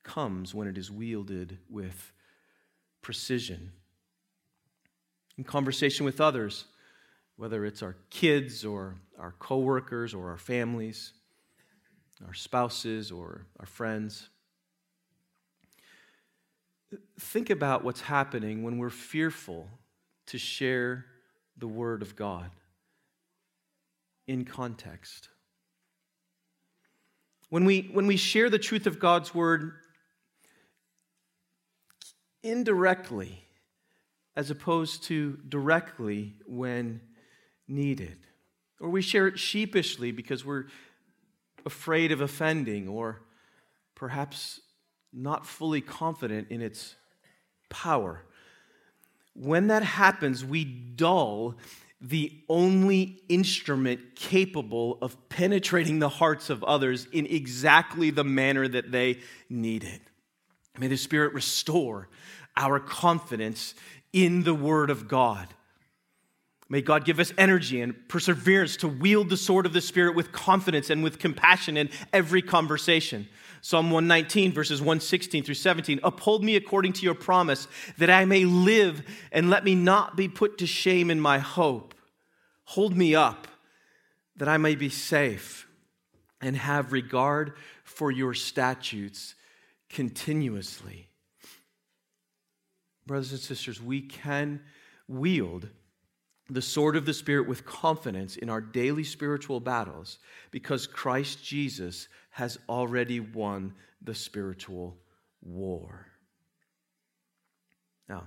comes 0.02 0.55
when 0.55 0.68
it 0.68 0.79
is 0.79 0.90
wielded 0.90 1.59
with 1.68 2.12
precision. 3.02 3.72
In 5.37 5.44
conversation 5.44 6.07
with 6.07 6.20
others, 6.20 6.66
whether 7.37 7.64
it's 7.64 7.83
our 7.83 7.96
kids 8.11 8.64
or 8.64 8.94
our 9.18 9.33
coworkers 9.38 10.14
or 10.14 10.31
our 10.31 10.38
families, 10.38 11.12
our 12.26 12.33
spouses 12.33 13.11
or 13.11 13.46
our 13.61 13.66
friends, 13.66 14.29
think 17.18 17.50
about 17.50 17.85
what's 17.85 18.00
happening 18.02 18.62
when 18.62 18.79
we're 18.79 18.88
fearful 18.88 19.68
to 20.26 20.38
share 20.38 21.05
the 21.59 21.69
Word 21.69 22.03
of 22.03 22.16
God 22.16 22.51
in 24.27 24.45
context. 24.45 25.29
When 27.49 27.64
we, 27.64 27.90
when 27.92 28.07
we 28.07 28.16
share 28.16 28.51
the 28.51 28.59
truth 28.59 28.87
of 28.87 28.99
God's 28.99 29.35
Word 29.35 29.73
indirectly, 32.42 33.45
as 34.37 34.51
opposed 34.51 35.05
to 35.05 35.38
directly 35.49 36.35
when 36.47 37.01
needed, 37.66 38.19
or 38.81 38.90
we 38.90 39.01
share 39.01 39.27
it 39.27 39.38
sheepishly 39.38 40.12
because 40.12 40.45
we're 40.45 40.66
afraid 41.64 42.12
of 42.12 42.21
offending, 42.21 42.87
or 42.88 43.23
perhaps 43.95 44.61
not 45.12 45.47
fully 45.47 45.81
confident 45.81 46.49
in 46.51 46.61
its 46.61 46.97
power 47.71 48.26
when 49.38 49.68
that 49.68 49.83
happens, 49.83 50.44
we 50.44 50.64
dull 50.64 51.57
the 52.01 52.33
only 52.49 53.22
instrument 53.29 54.14
capable 54.14 54.99
of 55.01 55.29
penetrating 55.29 55.99
the 55.99 56.09
hearts 56.09 56.51
of 56.51 56.62
others 56.64 57.07
in 57.12 57.27
exactly 57.27 58.11
the 58.11 58.25
manner 58.25 58.68
that 58.68 58.92
they 58.92 59.18
need 59.49 59.83
it. 59.85 60.01
May 60.79 60.88
the 60.88 60.96
Spirit 60.96 61.33
restore 61.33 62.09
our 62.57 62.79
confidence 62.79 63.75
in 64.12 64.42
the 64.42 64.55
Word 64.55 64.90
of 64.90 65.09
God. 65.09 65.49
May 66.68 66.83
God 66.83 67.05
give 67.05 67.20
us 67.20 67.33
energy 67.38 67.81
and 67.81 68.09
perseverance 68.09 68.77
to 68.79 68.88
wield 68.88 69.31
the 69.31 69.37
sword 69.37 69.66
of 69.66 69.72
the 69.72 69.81
Spirit 69.81 70.16
with 70.16 70.33
confidence 70.33 70.90
and 70.90 71.03
with 71.03 71.18
compassion 71.18 71.77
in 71.77 71.88
every 72.12 72.42
conversation. 72.42 73.29
Psalm 73.66 73.90
119, 73.90 74.52
verses 74.52 74.81
116 74.81 75.42
through 75.42 75.52
17. 75.52 75.98
Uphold 76.05 76.44
me 76.44 76.55
according 76.55 76.92
to 76.92 77.02
your 77.02 77.16
promise, 77.16 77.66
that 77.98 78.09
I 78.09 78.24
may 78.24 78.44
live, 78.44 79.02
and 79.33 79.50
let 79.50 79.64
me 79.64 79.74
not 79.74 80.16
be 80.16 80.29
put 80.29 80.59
to 80.59 80.68
shame 80.68 81.11
in 81.11 81.18
my 81.18 81.40
hope. 81.40 81.92
Hold 82.66 82.96
me 82.96 83.16
up, 83.16 83.48
that 84.37 84.46
I 84.46 84.57
may 84.57 84.76
be 84.76 84.88
safe, 84.88 85.66
and 86.40 86.57
have 86.57 86.92
regard 86.92 87.55
for 87.83 88.12
your 88.12 88.35
statutes 88.35 89.35
continuously. 89.88 91.09
Brothers 93.05 93.33
and 93.33 93.40
sisters, 93.40 93.83
we 93.83 94.00
can 94.00 94.61
wield 95.09 95.70
the 96.48 96.62
sword 96.62 96.94
of 96.94 97.05
the 97.05 97.14
Spirit 97.14 97.48
with 97.48 97.66
confidence 97.66 98.37
in 98.37 98.48
our 98.48 98.61
daily 98.61 99.02
spiritual 99.02 99.59
battles 99.59 100.20
because 100.52 100.87
Christ 100.87 101.44
Jesus 101.44 102.07
has 102.37 102.59
already 102.68 103.18
won 103.18 103.72
the 104.03 104.14
spiritual 104.14 104.94
war. 105.40 106.07
Now, 108.11 108.25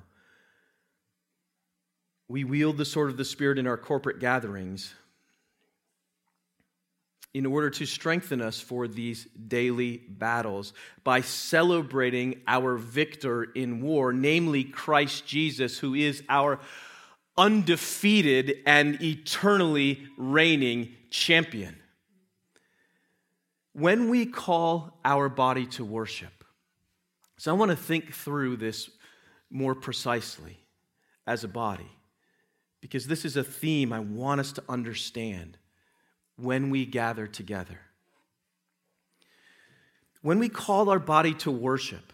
we 2.28 2.44
wield 2.44 2.78
the 2.78 2.86
sword 2.86 3.12
of 3.12 3.18
the 3.18 3.24
Spirit 3.24 3.60
in 3.60 3.68
our 3.68 3.78
corporate 3.78 4.20
gatherings 4.20 4.92
in 7.36 7.46
order 7.46 7.70
to 7.70 7.86
strengthen 7.86 8.42
us 8.42 8.60
for 8.60 8.88
these 8.88 9.26
daily 9.48 9.98
battles 9.98 10.74
by 11.04 11.22
celebrating 11.22 12.42
our 12.48 12.78
victor 12.78 13.44
in 13.44 13.80
war, 13.80 14.12
namely 14.12 14.64
Christ 14.64 15.28
Jesus, 15.28 15.78
who 15.78 15.94
is 15.94 16.24
our 16.28 16.60
undefeated 17.38 18.58
and 18.66 19.00
eternally 19.04 20.08
reigning 20.18 20.96
champion. 21.12 21.76
When 23.80 24.10
we 24.10 24.26
call 24.26 25.00
our 25.06 25.30
body 25.30 25.66
to 25.68 25.86
worship, 25.86 26.44
so 27.38 27.50
I 27.50 27.58
want 27.58 27.72
to 27.72 27.78
think 27.78 28.14
through 28.14 28.58
this 28.58 28.90
more 29.50 29.74
precisely 29.74 30.58
as 31.26 31.46
a 31.46 31.48
body, 31.48 31.90
because 32.82 33.08
this 33.08 33.24
is 33.24 33.38
a 33.38 33.44
theme 33.44 33.94
I 33.94 34.02
want 34.02 34.42
us 34.42 34.52
to 34.54 34.64
understand 34.68 35.58
when 36.36 36.70
we 36.70 36.86
gather 36.86 37.26
together. 37.26 37.80
When 40.22 40.40
we 40.40 40.50
call 40.50 40.90
our 40.90 41.00
body 41.00 41.34
to 41.36 41.52
worship, 41.52 42.12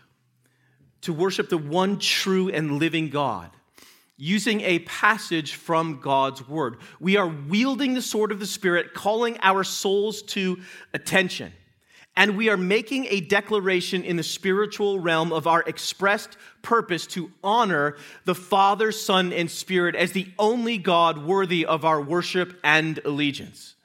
to 1.01 1.13
worship 1.13 1.49
the 1.49 1.57
one 1.57 1.97
true 1.97 2.49
and 2.49 2.77
living 2.77 3.09
God, 3.09 3.49
using 4.17 4.61
a 4.61 4.79
passage 4.79 5.55
from 5.55 5.99
God's 5.99 6.47
word, 6.47 6.77
we 6.99 7.17
are 7.17 7.27
wielding 7.27 7.93
the 7.93 8.01
sword 8.01 8.31
of 8.31 8.39
the 8.39 8.45
Spirit, 8.45 8.93
calling 8.93 9.37
our 9.41 9.63
souls 9.63 10.21
to 10.23 10.59
attention. 10.93 11.51
And 12.17 12.37
we 12.37 12.49
are 12.49 12.57
making 12.57 13.07
a 13.09 13.19
declaration 13.19 14.03
in 14.03 14.15
the 14.15 14.23
spiritual 14.23 14.99
realm 14.99 15.33
of 15.33 15.47
our 15.47 15.63
expressed 15.63 16.37
purpose 16.61 17.05
to 17.07 17.29
honor 17.43 17.97
the 18.23 18.35
Father, 18.35 18.93
Son, 18.93 19.33
and 19.33 19.51
Spirit 19.51 19.95
as 19.95 20.13
the 20.13 20.27
only 20.39 20.77
God 20.77 21.17
worthy 21.17 21.65
of 21.65 21.83
our 21.83 22.01
worship 22.01 22.57
and 22.63 22.99
allegiance. 23.03 23.75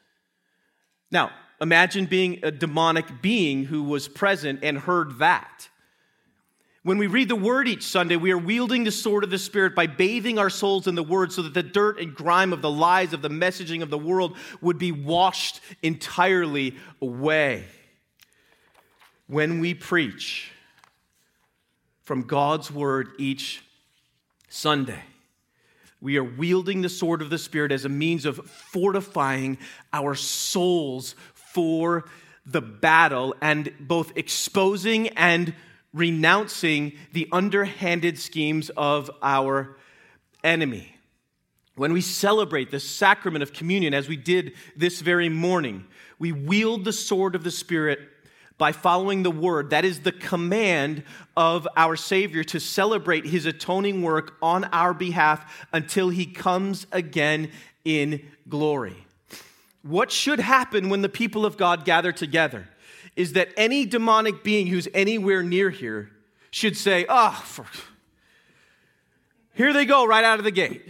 Now, 1.10 1.32
imagine 1.60 2.06
being 2.06 2.38
a 2.44 2.52
demonic 2.52 3.20
being 3.20 3.64
who 3.64 3.82
was 3.82 4.06
present 4.06 4.60
and 4.62 4.78
heard 4.78 5.18
that. 5.18 5.68
When 6.82 6.96
we 6.96 7.08
read 7.08 7.28
the 7.28 7.36
word 7.36 7.68
each 7.68 7.82
Sunday, 7.82 8.16
we 8.16 8.30
are 8.32 8.38
wielding 8.38 8.84
the 8.84 8.90
sword 8.90 9.22
of 9.22 9.28
the 9.28 9.38
Spirit 9.38 9.74
by 9.74 9.86
bathing 9.86 10.38
our 10.38 10.48
souls 10.48 10.86
in 10.86 10.94
the 10.94 11.02
word 11.02 11.30
so 11.30 11.42
that 11.42 11.52
the 11.52 11.62
dirt 11.62 12.00
and 12.00 12.14
grime 12.14 12.54
of 12.54 12.62
the 12.62 12.70
lies 12.70 13.12
of 13.12 13.20
the 13.20 13.28
messaging 13.28 13.82
of 13.82 13.90
the 13.90 13.98
world 13.98 14.34
would 14.62 14.78
be 14.78 14.90
washed 14.90 15.60
entirely 15.82 16.76
away. 17.02 17.66
When 19.26 19.60
we 19.60 19.74
preach 19.74 20.50
from 22.02 22.22
God's 22.22 22.70
word 22.70 23.10
each 23.18 23.62
Sunday, 24.48 25.02
we 26.00 26.16
are 26.16 26.24
wielding 26.24 26.80
the 26.80 26.88
sword 26.88 27.20
of 27.20 27.28
the 27.28 27.36
Spirit 27.36 27.72
as 27.72 27.84
a 27.84 27.90
means 27.90 28.24
of 28.24 28.38
fortifying 28.48 29.58
our 29.92 30.14
souls 30.14 31.14
for 31.34 32.06
the 32.46 32.62
battle 32.62 33.34
and 33.42 33.70
both 33.80 34.16
exposing 34.16 35.08
and 35.08 35.52
renouncing 35.92 36.92
the 37.12 37.28
underhanded 37.32 38.18
schemes 38.18 38.70
of 38.76 39.10
our 39.22 39.76
enemy. 40.44 40.94
When 41.74 41.92
we 41.92 42.00
celebrate 42.00 42.70
the 42.70 42.80
sacrament 42.80 43.42
of 43.42 43.52
communion, 43.52 43.94
as 43.94 44.08
we 44.08 44.16
did 44.16 44.52
this 44.76 45.00
very 45.00 45.28
morning, 45.28 45.86
we 46.18 46.32
wield 46.32 46.84
the 46.84 46.92
sword 46.92 47.34
of 47.34 47.44
the 47.44 47.50
Spirit 47.50 48.00
by 48.58 48.72
following 48.72 49.22
the 49.22 49.30
word. 49.30 49.70
That 49.70 49.86
is 49.86 50.00
the 50.00 50.12
command 50.12 51.02
of 51.34 51.66
our 51.76 51.96
Savior 51.96 52.44
to 52.44 52.60
celebrate 52.60 53.24
his 53.24 53.46
atoning 53.46 54.02
work 54.02 54.36
on 54.42 54.64
our 54.64 54.92
behalf 54.92 55.66
until 55.72 56.10
he 56.10 56.26
comes 56.26 56.86
again 56.92 57.50
in 57.86 58.22
glory. 58.48 59.06
What 59.82 60.12
should 60.12 60.40
happen 60.40 60.90
when 60.90 61.00
the 61.00 61.08
people 61.08 61.46
of 61.46 61.56
God 61.56 61.86
gather 61.86 62.12
together 62.12 62.68
is 63.16 63.34
that 63.34 63.48
any 63.56 63.86
demonic 63.86 64.42
being 64.42 64.66
who's 64.66 64.88
anywhere 64.94 65.42
near 65.42 65.70
here 65.70 66.10
should 66.50 66.76
say, 66.76 67.06
Oh, 67.08 67.40
for... 67.44 67.66
here 69.54 69.72
they 69.72 69.84
go 69.84 70.06
right 70.06 70.24
out 70.24 70.38
of 70.38 70.44
the 70.44 70.50
gate, 70.50 70.88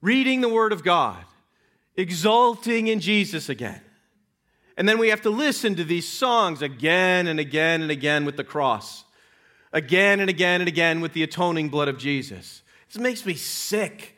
reading 0.00 0.40
the 0.40 0.48
Word 0.48 0.72
of 0.72 0.84
God, 0.84 1.24
exulting 1.96 2.88
in 2.88 3.00
Jesus 3.00 3.48
again. 3.48 3.80
And 4.76 4.88
then 4.88 4.98
we 4.98 5.08
have 5.08 5.22
to 5.22 5.30
listen 5.30 5.74
to 5.76 5.84
these 5.84 6.06
songs 6.06 6.60
again 6.60 7.26
and 7.26 7.40
again 7.40 7.82
and 7.82 7.90
again 7.90 8.24
with 8.24 8.36
the 8.36 8.44
cross, 8.44 9.04
again 9.72 10.20
and 10.20 10.28
again 10.28 10.60
and 10.60 10.68
again 10.68 11.00
with 11.00 11.14
the 11.14 11.22
atoning 11.22 11.70
blood 11.70 11.88
of 11.88 11.98
Jesus. 11.98 12.62
This 12.88 13.00
makes 13.00 13.24
me 13.24 13.34
sick. 13.34 14.16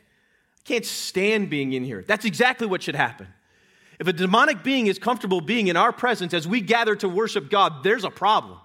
I 0.57 0.61
can't 0.67 0.85
stand 0.85 1.49
being 1.49 1.73
in 1.73 1.85
here. 1.85 2.03
That's 2.05 2.25
exactly 2.25 2.67
what 2.67 2.83
should 2.83 2.95
happen. 2.95 3.27
If 3.99 4.07
a 4.07 4.13
demonic 4.13 4.63
being 4.63 4.87
is 4.87 4.97
comfortable 4.97 5.41
being 5.41 5.67
in 5.67 5.75
our 5.75 5.91
presence 5.91 6.33
as 6.33 6.47
we 6.47 6.61
gather 6.61 6.95
to 6.95 7.09
worship 7.09 7.49
God, 7.49 7.83
there's 7.83 8.05
a 8.05 8.09
problem. 8.09 8.57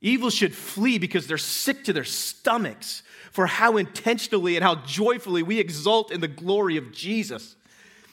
Evil 0.00 0.30
should 0.30 0.54
flee 0.54 0.98
because 0.98 1.26
they're 1.26 1.38
sick 1.38 1.84
to 1.84 1.92
their 1.92 2.04
stomachs 2.04 3.02
for 3.30 3.46
how 3.46 3.76
intentionally 3.76 4.56
and 4.56 4.64
how 4.64 4.76
joyfully 4.76 5.42
we 5.42 5.58
exult 5.58 6.10
in 6.10 6.20
the 6.20 6.28
glory 6.28 6.76
of 6.76 6.92
Jesus. 6.92 7.56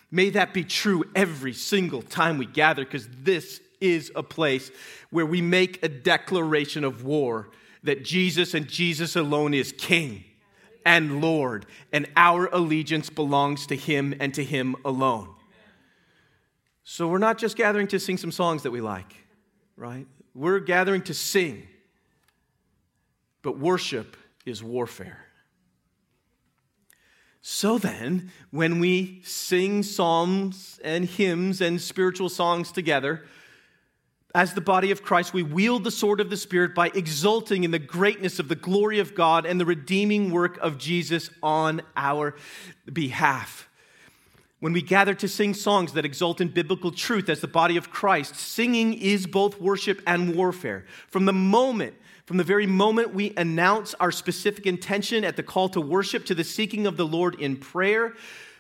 May 0.10 0.30
that 0.32 0.54
be 0.54 0.64
true 0.64 1.06
every 1.16 1.54
single 1.54 2.02
time 2.02 2.38
we 2.38 2.46
gather, 2.46 2.84
because 2.84 3.08
this 3.24 3.62
is 3.80 4.12
a 4.16 4.24
place 4.24 4.72
where 5.10 5.26
we 5.26 5.42
make 5.42 5.84
a 5.84 5.90
declaration 5.90 6.84
of 6.84 7.04
war 7.04 7.50
that 7.84 8.04
Jesus 8.04 8.54
and 8.54 8.68
Jesus 8.68 9.16
alone 9.16 9.54
is 9.54 9.72
King 9.72 10.24
and 10.86 11.22
Lord, 11.22 11.66
and 11.94 12.08
our 12.16 12.48
allegiance 12.48 13.10
belongs 13.10 13.68
to 13.68 13.76
Him 13.76 14.14
and 14.20 14.34
to 14.34 14.44
Him 14.44 14.76
alone. 14.84 15.30
So 16.94 17.08
we're 17.08 17.20
not 17.20 17.38
just 17.38 17.56
gathering 17.56 17.88
to 17.88 18.02
sing 18.02 18.18
some 18.18 18.34
songs 18.34 18.64
that 18.64 18.72
we 18.72 18.82
like, 18.82 19.16
right? 19.78 20.06
We're 20.36 20.60
gathering 20.60 21.04
to 21.04 21.14
sing, 21.14 21.66
but 23.42 23.58
worship 23.58 24.18
is 24.46 24.62
warfare. 24.62 25.26
So 27.42 27.78
then, 27.78 28.30
when 28.50 28.82
we 28.82 29.22
sing 29.24 29.84
psalms 29.84 30.82
and 30.84 31.06
hymns 31.06 31.62
and 31.62 31.80
spiritual 31.80 32.28
songs 32.28 32.74
together, 32.74 33.24
as 34.36 34.54
the 34.54 34.60
body 34.60 34.92
of 34.92 35.02
Christ, 35.02 35.34
we 35.34 35.44
wield 35.44 35.86
the 35.86 35.92
sword 35.92 36.20
of 36.20 36.30
the 36.30 36.36
Spirit 36.36 36.76
by 36.76 36.92
exulting 36.94 37.64
in 37.64 37.72
the 37.72 37.80
greatness 37.80 38.38
of 38.38 38.50
the 38.50 38.56
glory 38.56 39.00
of 39.00 39.16
God 39.16 39.46
and 39.46 39.62
the 39.62 39.66
redeeming 39.66 40.30
work 40.30 40.58
of 40.58 40.78
Jesus 40.78 41.30
on 41.42 41.84
our 41.96 42.36
behalf. 42.92 43.70
When 44.62 44.74
we 44.74 44.82
gather 44.82 45.14
to 45.16 45.28
sing 45.28 45.54
songs 45.54 45.94
that 45.94 46.06
exult 46.06 46.40
in 46.40 46.48
biblical 46.48 46.92
truth 46.92 47.28
as 47.28 47.42
the 47.42 47.48
body 47.48 47.76
of 47.78 47.92
Christ, 47.92 48.36
singing 48.36 48.94
is 48.94 49.28
both 49.28 49.60
worship 49.60 50.02
and 50.08 50.36
warfare. 50.36 50.86
From 51.10 51.26
the 51.26 51.34
moment 51.34 51.96
from 52.32 52.38
the 52.38 52.44
very 52.46 52.66
moment 52.66 53.14
we 53.14 53.34
announce 53.36 53.94
our 53.96 54.10
specific 54.10 54.66
intention 54.66 55.26
at 55.26 55.36
the 55.36 55.44
call 55.44 55.68
to 55.68 55.82
worship, 55.82 56.26
to 56.28 56.36
the 56.36 56.46
seeking 56.46 56.88
of 56.88 56.96
the 56.96 57.06
Lord 57.06 57.36
in 57.42 57.58
prayer, 57.58 58.14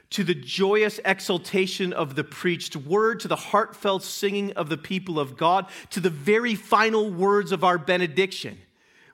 to 0.09 0.25
the 0.25 0.35
joyous 0.35 0.99
exultation 1.05 1.93
of 1.93 2.15
the 2.15 2.23
preached 2.25 2.75
word, 2.75 3.21
to 3.21 3.29
the 3.29 3.37
heartfelt 3.37 4.03
singing 4.03 4.51
of 4.53 4.67
the 4.67 4.77
people 4.77 5.21
of 5.21 5.37
God, 5.37 5.67
to 5.91 6.01
the 6.01 6.09
very 6.09 6.53
final 6.53 7.09
words 7.09 7.53
of 7.53 7.63
our 7.63 7.77
benediction, 7.77 8.57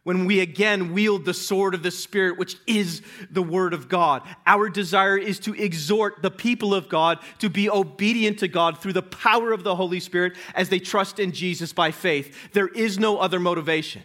when 0.07 0.23
we 0.23 0.39
again 0.39 0.93
wield 0.93 1.25
the 1.25 1.33
sword 1.33 1.73
of 1.73 1.83
the 1.83 1.91
Spirit, 1.91 2.37
which 2.37 2.55
is 2.65 3.01
the 3.29 3.43
word 3.43 3.73
of 3.73 3.89
God. 3.89 4.21
Our 4.45 4.69
desire 4.69 5.17
is 5.17 5.37
to 5.39 5.53
exhort 5.53 6.21
the 6.21 6.31
people 6.31 6.73
of 6.73 6.87
God 6.87 7.19
to 7.39 7.49
be 7.49 7.69
obedient 7.69 8.39
to 8.39 8.47
God 8.47 8.77
through 8.77 8.93
the 8.93 9.01
power 9.01 9.51
of 9.51 9.65
the 9.65 9.75
Holy 9.75 9.99
Spirit 9.99 10.37
as 10.55 10.69
they 10.69 10.79
trust 10.79 11.19
in 11.19 11.33
Jesus 11.33 11.73
by 11.73 11.91
faith. 11.91 12.53
There 12.53 12.69
is 12.69 12.97
no 12.97 13.17
other 13.17 13.37
motivation 13.37 14.01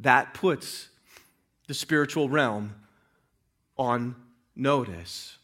that 0.00 0.34
puts 0.34 0.90
the 1.66 1.72
spiritual 1.72 2.28
realm 2.28 2.74
on 3.78 4.16
notice. 4.54 5.38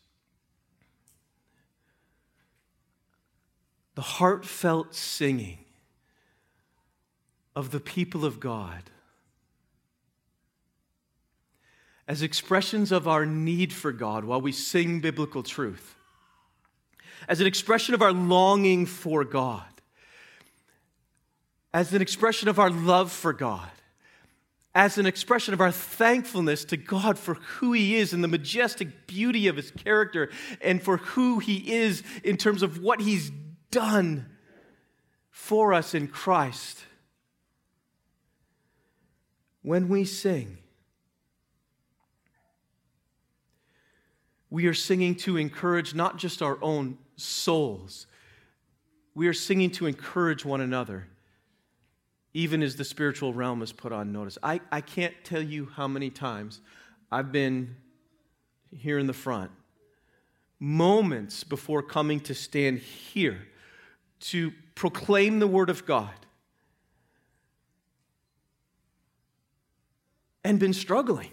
The 3.95 4.03
heartfelt 4.03 4.95
singing 4.95 5.65
of 7.59 7.73
the 7.73 7.81
people 7.81 8.25
of 8.25 8.39
God. 8.39 8.85
As 12.07 12.23
expressions 12.23 12.93
of 12.93 13.09
our 13.09 13.27
need 13.27 13.73
for 13.73 13.91
God 13.91 14.25
while 14.25 14.41
we 14.41 14.53
sing 14.53 15.01
biblical 15.01 15.43
truth, 15.43 15.97
as 17.29 17.41
an 17.41 17.49
expression 17.49 17.95
of 17.95 18.01
our 18.01 18.13
longing 18.13 18.87
for 18.87 19.25
God, 19.25 19.65
as 21.75 21.93
an 21.93 22.01
expression 22.01 22.49
of 22.49 22.61
our 22.61 22.71
love 22.71 23.11
for 23.11 23.33
God. 23.33 23.69
As 24.75 24.97
an 24.97 25.07
expression 25.07 25.53
of 25.55 25.61
our 25.61 25.73
thankfulness 25.73 26.65
to 26.67 26.77
God 26.77 27.19
for 27.19 27.35
who 27.35 27.73
He 27.73 27.97
is 27.97 28.13
and 28.13 28.23
the 28.23 28.29
majestic 28.29 29.09
beauty 29.09 29.49
of 29.49 29.57
His 29.57 29.73
character 29.73 30.31
and 30.61 30.81
for 30.81 30.99
who 30.99 31.41
He 31.41 31.75
is 31.75 32.05
in 32.23 32.37
terms 32.37 32.63
of 32.63 32.81
what 32.81 33.01
He's 33.01 33.33
done 33.73 34.27
for 35.31 35.75
us 35.75 35.95
in 35.95 36.07
Christ. 36.07 36.85
When 39.69 39.91
we 39.91 40.07
sing, 40.07 40.57
we 44.49 44.67
are 44.67 44.73
singing 44.73 45.15
to 45.17 45.37
encourage 45.37 45.95
not 45.95 46.17
just 46.17 46.41
our 46.41 46.57
own 46.63 46.97
souls, 47.17 48.07
we 49.15 49.29
are 49.29 49.35
singing 49.35 49.71
to 49.73 49.85
encourage 49.85 50.43
one 50.43 50.63
another, 50.63 51.09
even 52.33 52.63
as 52.63 52.77
the 52.77 52.85
spiritual 52.85 53.35
realm 53.35 53.61
is 53.61 53.71
put 53.71 53.93
on 53.93 54.11
notice. 54.11 54.39
I, 54.43 54.63
I 54.73 54.81
can't 54.81 55.13
tell 55.23 55.43
you 55.43 55.67
how 55.67 55.87
many 55.87 56.09
times 56.09 56.63
I've 57.13 57.31
been 57.31 57.77
here 58.75 58.99
in 58.99 59.07
the 59.07 59.13
front, 59.13 59.51
moments 60.59 61.45
before 61.45 61.83
coming 61.83 62.21
to 62.21 62.35
stand 62.35 62.79
here 62.79 63.47
to 64.21 64.51
proclaim 64.75 65.41
the 65.41 65.47
Word 65.47 65.69
of 65.69 65.85
God, 65.85 66.15
and 70.49 70.59
been 70.59 70.73
struggling. 70.73 71.31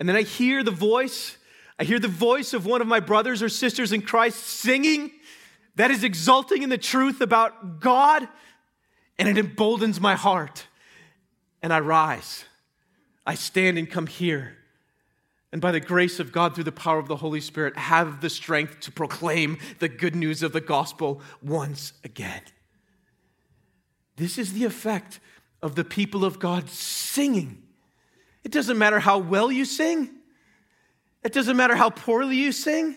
And 0.00 0.08
then 0.08 0.16
I 0.16 0.22
hear 0.22 0.64
the 0.64 0.70
voice, 0.70 1.36
I 1.78 1.84
hear 1.84 1.98
the 1.98 2.08
voice 2.08 2.54
of 2.54 2.64
one 2.64 2.80
of 2.80 2.86
my 2.86 3.00
brothers 3.00 3.42
or 3.42 3.50
sisters 3.50 3.92
in 3.92 4.00
Christ 4.00 4.38
singing 4.38 5.10
that 5.76 5.90
is 5.90 6.04
exulting 6.04 6.62
in 6.62 6.70
the 6.70 6.78
truth 6.78 7.20
about 7.20 7.80
God, 7.80 8.26
and 9.18 9.28
it 9.28 9.36
emboldens 9.36 10.00
my 10.00 10.14
heart. 10.14 10.66
And 11.62 11.70
I 11.70 11.80
rise. 11.80 12.46
I 13.26 13.34
stand 13.34 13.76
and 13.76 13.90
come 13.90 14.06
here. 14.06 14.56
And 15.52 15.60
by 15.60 15.70
the 15.70 15.80
grace 15.80 16.20
of 16.20 16.32
God, 16.32 16.54
through 16.54 16.64
the 16.64 16.72
power 16.72 16.98
of 16.98 17.08
the 17.08 17.16
Holy 17.16 17.42
Spirit, 17.42 17.76
have 17.76 18.22
the 18.22 18.30
strength 18.30 18.80
to 18.80 18.90
proclaim 18.90 19.58
the 19.80 19.88
good 19.88 20.16
news 20.16 20.42
of 20.42 20.52
the 20.52 20.62
gospel 20.62 21.20
once 21.42 21.92
again. 22.04 22.42
This 24.16 24.38
is 24.38 24.54
the 24.54 24.64
effect 24.64 25.20
of 25.62 25.74
the 25.74 25.84
people 25.84 26.24
of 26.24 26.38
God 26.38 26.68
singing 26.70 27.62
it 28.48 28.52
doesn't 28.52 28.78
matter 28.78 28.98
how 28.98 29.18
well 29.18 29.52
you 29.52 29.66
sing, 29.66 30.08
it 31.22 31.34
doesn't 31.34 31.56
matter 31.56 31.76
how 31.76 31.90
poorly 31.90 32.36
you 32.36 32.50
sing. 32.50 32.96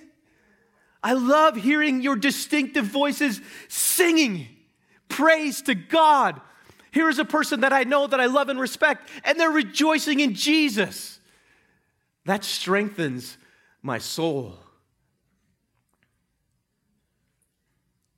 I 1.04 1.12
love 1.12 1.58
hearing 1.58 2.02
your 2.02 2.15
distinctive 2.15 2.86
voices 2.86 3.41
singing 3.67 4.47
praise 5.10 5.63
to 5.63 5.76
God. 5.76 6.39
Here 6.91 7.10
is 7.10 7.19
a 7.19 7.26
person 7.26 7.62
that 7.62 7.74
I 7.74 7.84
know 7.84 8.08
that 8.08 8.21
I 8.21 8.28
love 8.28 8.47
and 8.47 8.62
respect, 8.62 9.10
and 9.26 9.38
they're 9.38 9.50
rejoicing 9.50 10.21
in 10.21 10.36
Jesus. 10.36 11.19
That 12.24 12.45
strengthens 12.45 13.38
my 13.82 13.97
soul. 13.97 14.58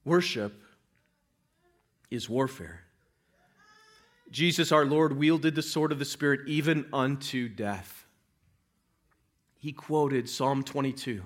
Worship 0.05 0.53
is 2.11 2.29
warfare. 2.29 2.82
Jesus 4.33 4.71
our 4.71 4.83
Lord 4.83 5.15
wielded 5.15 5.53
the 5.53 5.61
sword 5.61 5.91
of 5.91 5.99
the 5.99 6.05
Spirit 6.05 6.41
even 6.47 6.87
unto 6.91 7.47
death. 7.47 8.07
He 9.59 9.71
quoted 9.71 10.27
Psalm 10.27 10.63
22. 10.63 11.21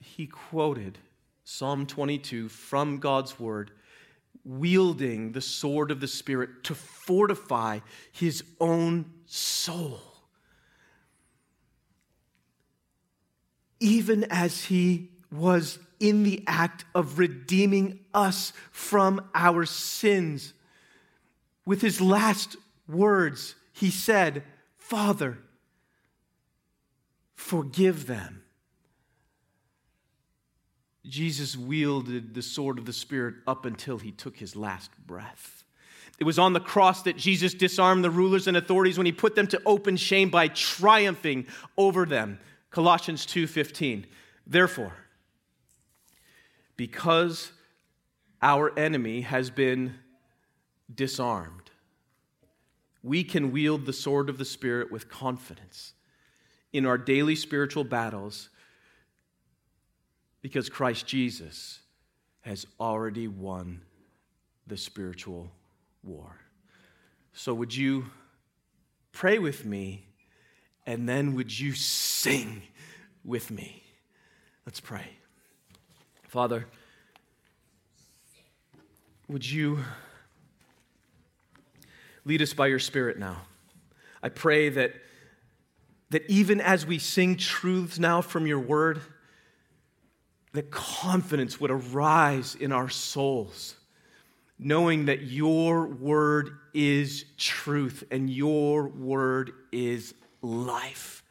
He 0.00 0.26
quoted 0.26 0.98
Psalm 1.44 1.84
22 1.86 2.48
from 2.48 2.96
God's 2.96 3.38
word, 3.38 3.72
wielding 4.42 5.32
the 5.32 5.42
sword 5.42 5.90
of 5.90 6.00
the 6.00 6.08
Spirit 6.08 6.64
to 6.64 6.74
fortify 6.74 7.80
his 8.10 8.42
own 8.58 9.12
soul. 9.26 10.00
Even 13.80 14.24
as 14.30 14.64
he 14.64 15.10
was 15.30 15.78
in 16.00 16.22
the 16.22 16.42
act 16.46 16.84
of 16.94 17.18
redeeming 17.18 18.00
us 18.12 18.52
from 18.70 19.20
our 19.34 19.64
sins. 19.64 20.52
With 21.66 21.80
his 21.80 22.00
last 22.00 22.56
words, 22.88 23.54
he 23.72 23.90
said, 23.90 24.42
Father, 24.76 25.38
forgive 27.34 28.06
them. 28.06 28.42
Jesus 31.06 31.56
wielded 31.56 32.34
the 32.34 32.42
sword 32.42 32.78
of 32.78 32.86
the 32.86 32.92
Spirit 32.92 33.34
up 33.46 33.66
until 33.66 33.98
he 33.98 34.10
took 34.10 34.36
his 34.36 34.56
last 34.56 34.90
breath. 35.06 35.64
It 36.18 36.24
was 36.24 36.38
on 36.38 36.52
the 36.52 36.60
cross 36.60 37.02
that 37.02 37.16
Jesus 37.16 37.54
disarmed 37.54 38.04
the 38.04 38.10
rulers 38.10 38.46
and 38.46 38.56
authorities 38.56 38.96
when 38.96 39.06
he 39.06 39.12
put 39.12 39.34
them 39.34 39.46
to 39.48 39.60
open 39.66 39.96
shame 39.96 40.30
by 40.30 40.48
triumphing 40.48 41.46
over 41.76 42.06
them. 42.06 42.38
Colossians 42.70 43.26
2:15. 43.26 44.06
Therefore, 44.46 45.03
because 46.76 47.52
our 48.42 48.76
enemy 48.78 49.22
has 49.22 49.50
been 49.50 49.94
disarmed, 50.92 51.70
we 53.02 53.24
can 53.24 53.52
wield 53.52 53.86
the 53.86 53.92
sword 53.92 54.28
of 54.28 54.38
the 54.38 54.44
Spirit 54.44 54.90
with 54.90 55.08
confidence 55.08 55.92
in 56.72 56.86
our 56.86 56.98
daily 56.98 57.36
spiritual 57.36 57.84
battles 57.84 58.48
because 60.42 60.68
Christ 60.68 61.06
Jesus 61.06 61.80
has 62.42 62.66
already 62.78 63.28
won 63.28 63.80
the 64.66 64.76
spiritual 64.76 65.50
war. 66.02 66.36
So, 67.32 67.54
would 67.54 67.74
you 67.74 68.06
pray 69.12 69.38
with 69.38 69.64
me 69.64 70.06
and 70.86 71.08
then 71.08 71.34
would 71.34 71.58
you 71.58 71.72
sing 71.72 72.62
with 73.24 73.50
me? 73.50 73.82
Let's 74.66 74.80
pray. 74.80 75.08
Father, 76.34 76.66
would 79.28 79.48
you 79.48 79.78
lead 82.24 82.42
us 82.42 82.52
by 82.52 82.66
your 82.66 82.80
Spirit 82.80 83.20
now? 83.20 83.42
I 84.20 84.30
pray 84.30 84.68
that, 84.68 84.94
that 86.10 86.28
even 86.28 86.60
as 86.60 86.84
we 86.84 86.98
sing 86.98 87.36
truths 87.36 88.00
now 88.00 88.20
from 88.20 88.48
your 88.48 88.58
word, 88.58 89.00
that 90.54 90.72
confidence 90.72 91.60
would 91.60 91.70
arise 91.70 92.56
in 92.56 92.72
our 92.72 92.88
souls, 92.88 93.76
knowing 94.58 95.04
that 95.04 95.22
your 95.22 95.86
word 95.86 96.50
is 96.74 97.26
truth 97.38 98.02
and 98.10 98.28
your 98.28 98.88
word 98.88 99.52
is 99.70 100.14
life. 100.42 101.23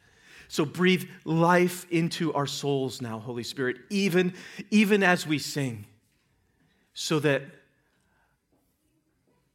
So 0.54 0.64
breathe 0.64 1.08
life 1.24 1.84
into 1.90 2.32
our 2.32 2.46
souls 2.46 3.02
now, 3.02 3.18
Holy 3.18 3.42
Spirit, 3.42 3.76
even, 3.90 4.34
even 4.70 5.02
as 5.02 5.26
we 5.26 5.40
sing, 5.40 5.84
so 6.92 7.18
that 7.18 7.42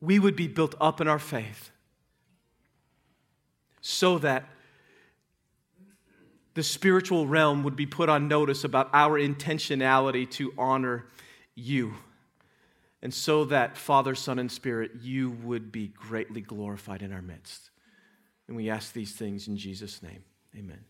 we 0.01 0.19
would 0.19 0.35
be 0.35 0.49
built 0.49 0.75
up 0.81 0.99
in 0.99 1.07
our 1.07 1.17
faith, 1.17 1.71
so 3.79 4.17
that 4.17 4.49
the 6.55 6.63
spiritual 6.63 7.25
realm 7.27 7.63
would 7.63 7.77
be 7.77 7.85
put 7.85 8.09
on 8.09 8.27
notice 8.27 8.65
about 8.65 8.89
our 8.91 9.17
intentionality 9.17 10.29
to 10.31 10.53
honor 10.57 11.05
you. 11.55 11.93
And 13.01 13.13
so 13.13 13.45
that 13.45 13.77
Father, 13.77 14.15
Son, 14.15 14.37
and 14.37 14.51
Spirit, 14.51 14.91
you 15.01 15.29
would 15.29 15.71
be 15.71 15.87
greatly 15.87 16.41
glorified 16.41 17.01
in 17.01 17.13
our 17.13 17.21
midst. 17.21 17.69
And 18.49 18.57
we 18.57 18.69
ask 18.69 18.91
these 18.91 19.13
things 19.13 19.47
in 19.47 19.55
Jesus' 19.55 20.03
name. 20.03 20.25
Amen. 20.55 20.85